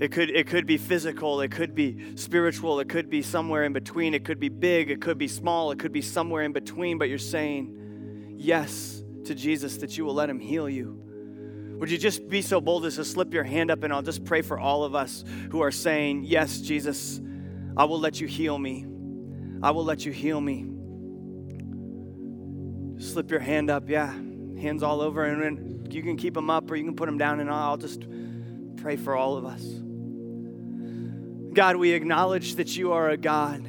It 0.00 0.12
could, 0.12 0.30
it 0.30 0.46
could 0.46 0.64
be 0.66 0.76
physical, 0.76 1.40
it 1.40 1.50
could 1.50 1.74
be 1.74 2.16
spiritual, 2.16 2.78
it 2.78 2.88
could 2.88 3.10
be 3.10 3.20
somewhere 3.20 3.64
in 3.64 3.72
between, 3.72 4.14
it 4.14 4.24
could 4.24 4.38
be 4.38 4.48
big, 4.48 4.90
it 4.90 5.00
could 5.00 5.18
be 5.18 5.26
small, 5.26 5.72
it 5.72 5.80
could 5.80 5.92
be 5.92 6.02
somewhere 6.02 6.44
in 6.44 6.52
between, 6.52 6.98
but 6.98 7.08
you're 7.08 7.18
saying, 7.18 8.34
Yes, 8.36 9.02
to 9.28 9.34
Jesus 9.34 9.76
that 9.78 9.96
you 9.96 10.04
will 10.04 10.14
let 10.14 10.28
him 10.28 10.40
heal 10.40 10.68
you. 10.68 11.00
Would 11.78 11.90
you 11.90 11.98
just 11.98 12.28
be 12.28 12.42
so 12.42 12.60
bold 12.60 12.84
as 12.86 12.96
to 12.96 13.04
slip 13.04 13.32
your 13.32 13.44
hand 13.44 13.70
up 13.70 13.84
and 13.84 13.92
I'll 13.92 14.02
just 14.02 14.24
pray 14.24 14.42
for 14.42 14.58
all 14.58 14.82
of 14.82 14.96
us 14.96 15.24
who 15.50 15.60
are 15.60 15.70
saying, 15.70 16.24
Yes, 16.24 16.60
Jesus, 16.60 17.20
I 17.76 17.84
will 17.84 18.00
let 18.00 18.20
you 18.20 18.26
heal 18.26 18.58
me. 18.58 18.84
I 19.62 19.70
will 19.70 19.84
let 19.84 20.04
you 20.04 20.10
heal 20.10 20.40
me. 20.40 20.66
Slip 23.00 23.30
your 23.30 23.40
hand 23.40 23.70
up, 23.70 23.88
yeah. 23.88 24.12
Hands 24.12 24.82
all 24.82 25.00
over, 25.00 25.24
and 25.24 25.92
you 25.94 26.02
can 26.02 26.16
keep 26.16 26.34
them 26.34 26.50
up 26.50 26.68
or 26.68 26.74
you 26.74 26.84
can 26.84 26.96
put 26.96 27.06
them 27.06 27.16
down, 27.16 27.38
and 27.38 27.48
I'll 27.48 27.76
just 27.76 28.04
pray 28.76 28.96
for 28.96 29.14
all 29.14 29.36
of 29.36 29.44
us. 29.44 29.62
God, 31.54 31.76
we 31.76 31.92
acknowledge 31.92 32.56
that 32.56 32.76
you 32.76 32.92
are 32.92 33.10
a 33.10 33.16
God 33.16 33.68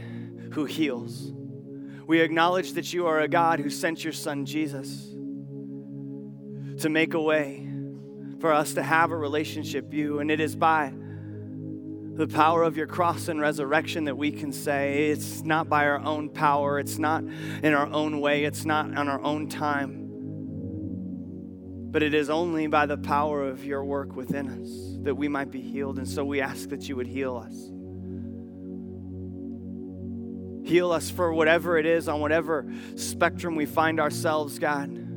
who 0.53 0.65
heals. 0.65 1.31
We 2.07 2.21
acknowledge 2.21 2.73
that 2.73 2.91
you 2.91 3.05
are 3.05 3.19
a 3.19 3.27
God 3.27 3.59
who 3.59 3.69
sent 3.69 4.03
your 4.03 4.13
son 4.13 4.45
Jesus 4.45 5.09
to 6.79 6.89
make 6.89 7.13
a 7.13 7.21
way 7.21 7.67
for 8.39 8.53
us 8.53 8.73
to 8.73 8.83
have 8.83 9.11
a 9.11 9.17
relationship 9.17 9.85
with 9.85 9.93
you. 9.93 10.19
And 10.19 10.31
it 10.31 10.39
is 10.39 10.55
by 10.55 10.93
the 12.19 12.27
power 12.27 12.63
of 12.63 12.75
your 12.75 12.87
cross 12.87 13.27
and 13.29 13.39
resurrection 13.39 14.05
that 14.05 14.17
we 14.17 14.31
can 14.31 14.51
say 14.51 15.09
it's 15.09 15.41
not 15.41 15.69
by 15.69 15.85
our 15.85 15.99
own 15.99 16.29
power, 16.29 16.77
it's 16.79 16.97
not 16.97 17.23
in 17.23 17.73
our 17.73 17.87
own 17.87 18.19
way, 18.19 18.43
it's 18.43 18.65
not 18.65 18.97
on 18.97 19.07
our 19.07 19.21
own 19.21 19.47
time, 19.47 20.07
but 21.91 22.03
it 22.03 22.13
is 22.13 22.29
only 22.29 22.67
by 22.67 22.85
the 22.85 22.97
power 22.97 23.47
of 23.47 23.63
your 23.63 23.85
work 23.85 24.15
within 24.17 24.49
us 24.49 24.97
that 25.03 25.15
we 25.15 25.29
might 25.29 25.49
be 25.49 25.61
healed. 25.61 25.97
And 25.97 26.07
so 26.07 26.25
we 26.25 26.41
ask 26.41 26.69
that 26.69 26.89
you 26.89 26.97
would 26.97 27.07
heal 27.07 27.37
us. 27.37 27.71
Heal 30.69 30.91
us 30.91 31.09
for 31.09 31.33
whatever 31.33 31.77
it 31.77 31.85
is, 31.85 32.09
on 32.09 32.19
whatever 32.19 32.69
spectrum 32.95 33.55
we 33.55 33.65
find 33.65 33.99
ourselves, 33.99 34.59
God. 34.59 35.08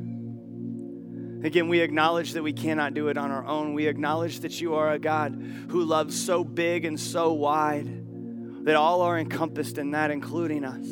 Again, 1.43 1.67
we 1.67 1.81
acknowledge 1.81 2.31
that 2.33 2.43
we 2.43 2.53
cannot 2.53 2.93
do 2.93 3.09
it 3.09 3.17
on 3.17 3.29
our 3.29 3.45
own. 3.45 3.73
We 3.73 3.87
acknowledge 3.87 4.39
that 4.39 4.61
you 4.61 4.75
are 4.75 4.93
a 4.93 4.99
God 4.99 5.33
who 5.69 5.83
loves 5.83 6.17
so 6.19 6.45
big 6.45 6.85
and 6.85 6.97
so 6.97 7.33
wide 7.33 8.65
that 8.65 8.77
all 8.77 9.01
are 9.01 9.19
encompassed 9.19 9.77
in 9.77 9.91
that, 9.91 10.09
including 10.09 10.63
us. 10.63 10.85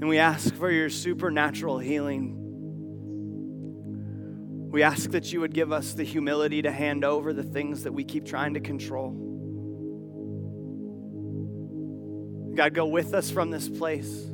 And 0.00 0.08
we 0.08 0.18
ask 0.18 0.54
for 0.54 0.70
your 0.70 0.88
supernatural 0.88 1.80
healing. 1.80 2.36
We 4.70 4.84
ask 4.84 5.10
that 5.10 5.32
you 5.32 5.40
would 5.40 5.52
give 5.52 5.72
us 5.72 5.94
the 5.94 6.04
humility 6.04 6.62
to 6.62 6.70
hand 6.70 7.04
over 7.04 7.32
the 7.32 7.42
things 7.42 7.82
that 7.82 7.92
we 7.92 8.04
keep 8.04 8.24
trying 8.24 8.54
to 8.54 8.60
control. 8.60 9.10
God, 12.54 12.74
go 12.74 12.86
with 12.86 13.12
us 13.12 13.28
from 13.28 13.50
this 13.50 13.68
place. 13.68 14.30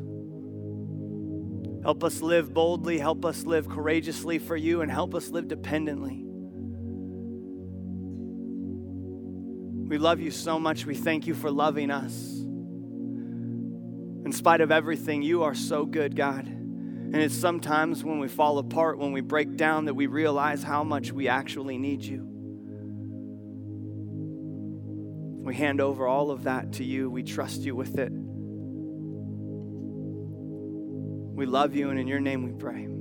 Help 1.86 2.02
us 2.02 2.20
live 2.20 2.52
boldly, 2.52 2.98
help 2.98 3.24
us 3.24 3.46
live 3.46 3.68
courageously 3.68 4.40
for 4.40 4.56
you, 4.56 4.80
and 4.80 4.90
help 4.90 5.14
us 5.14 5.28
live 5.28 5.46
dependently. 5.46 6.24
We 9.88 9.96
love 9.96 10.18
you 10.18 10.32
so 10.32 10.58
much. 10.58 10.84
We 10.84 10.96
thank 10.96 11.28
you 11.28 11.34
for 11.34 11.48
loving 11.48 11.92
us. 11.92 12.40
In 14.24 14.32
spite 14.32 14.62
of 14.62 14.72
everything, 14.72 15.22
you 15.22 15.44
are 15.44 15.54
so 15.54 15.86
good, 15.86 16.16
God. 16.16 16.48
And 16.48 17.14
it's 17.14 17.36
sometimes 17.36 18.02
when 18.02 18.18
we 18.18 18.26
fall 18.26 18.58
apart, 18.58 18.98
when 18.98 19.12
we 19.12 19.20
break 19.20 19.56
down, 19.56 19.84
that 19.84 19.94
we 19.94 20.08
realize 20.08 20.64
how 20.64 20.82
much 20.82 21.12
we 21.12 21.28
actually 21.28 21.78
need 21.78 22.02
you. 22.02 22.26
We 25.44 25.54
hand 25.54 25.80
over 25.80 26.08
all 26.08 26.32
of 26.32 26.42
that 26.42 26.72
to 26.72 26.84
you. 26.84 27.08
We 27.08 27.22
trust 27.22 27.60
you 27.60 27.76
with 27.76 27.96
it. 27.96 28.10
We 31.36 31.44
love 31.44 31.74
you, 31.74 31.90
and 31.90 31.98
in 31.98 32.06
your 32.06 32.18
name 32.18 32.44
we 32.44 32.52
pray. 32.52 32.95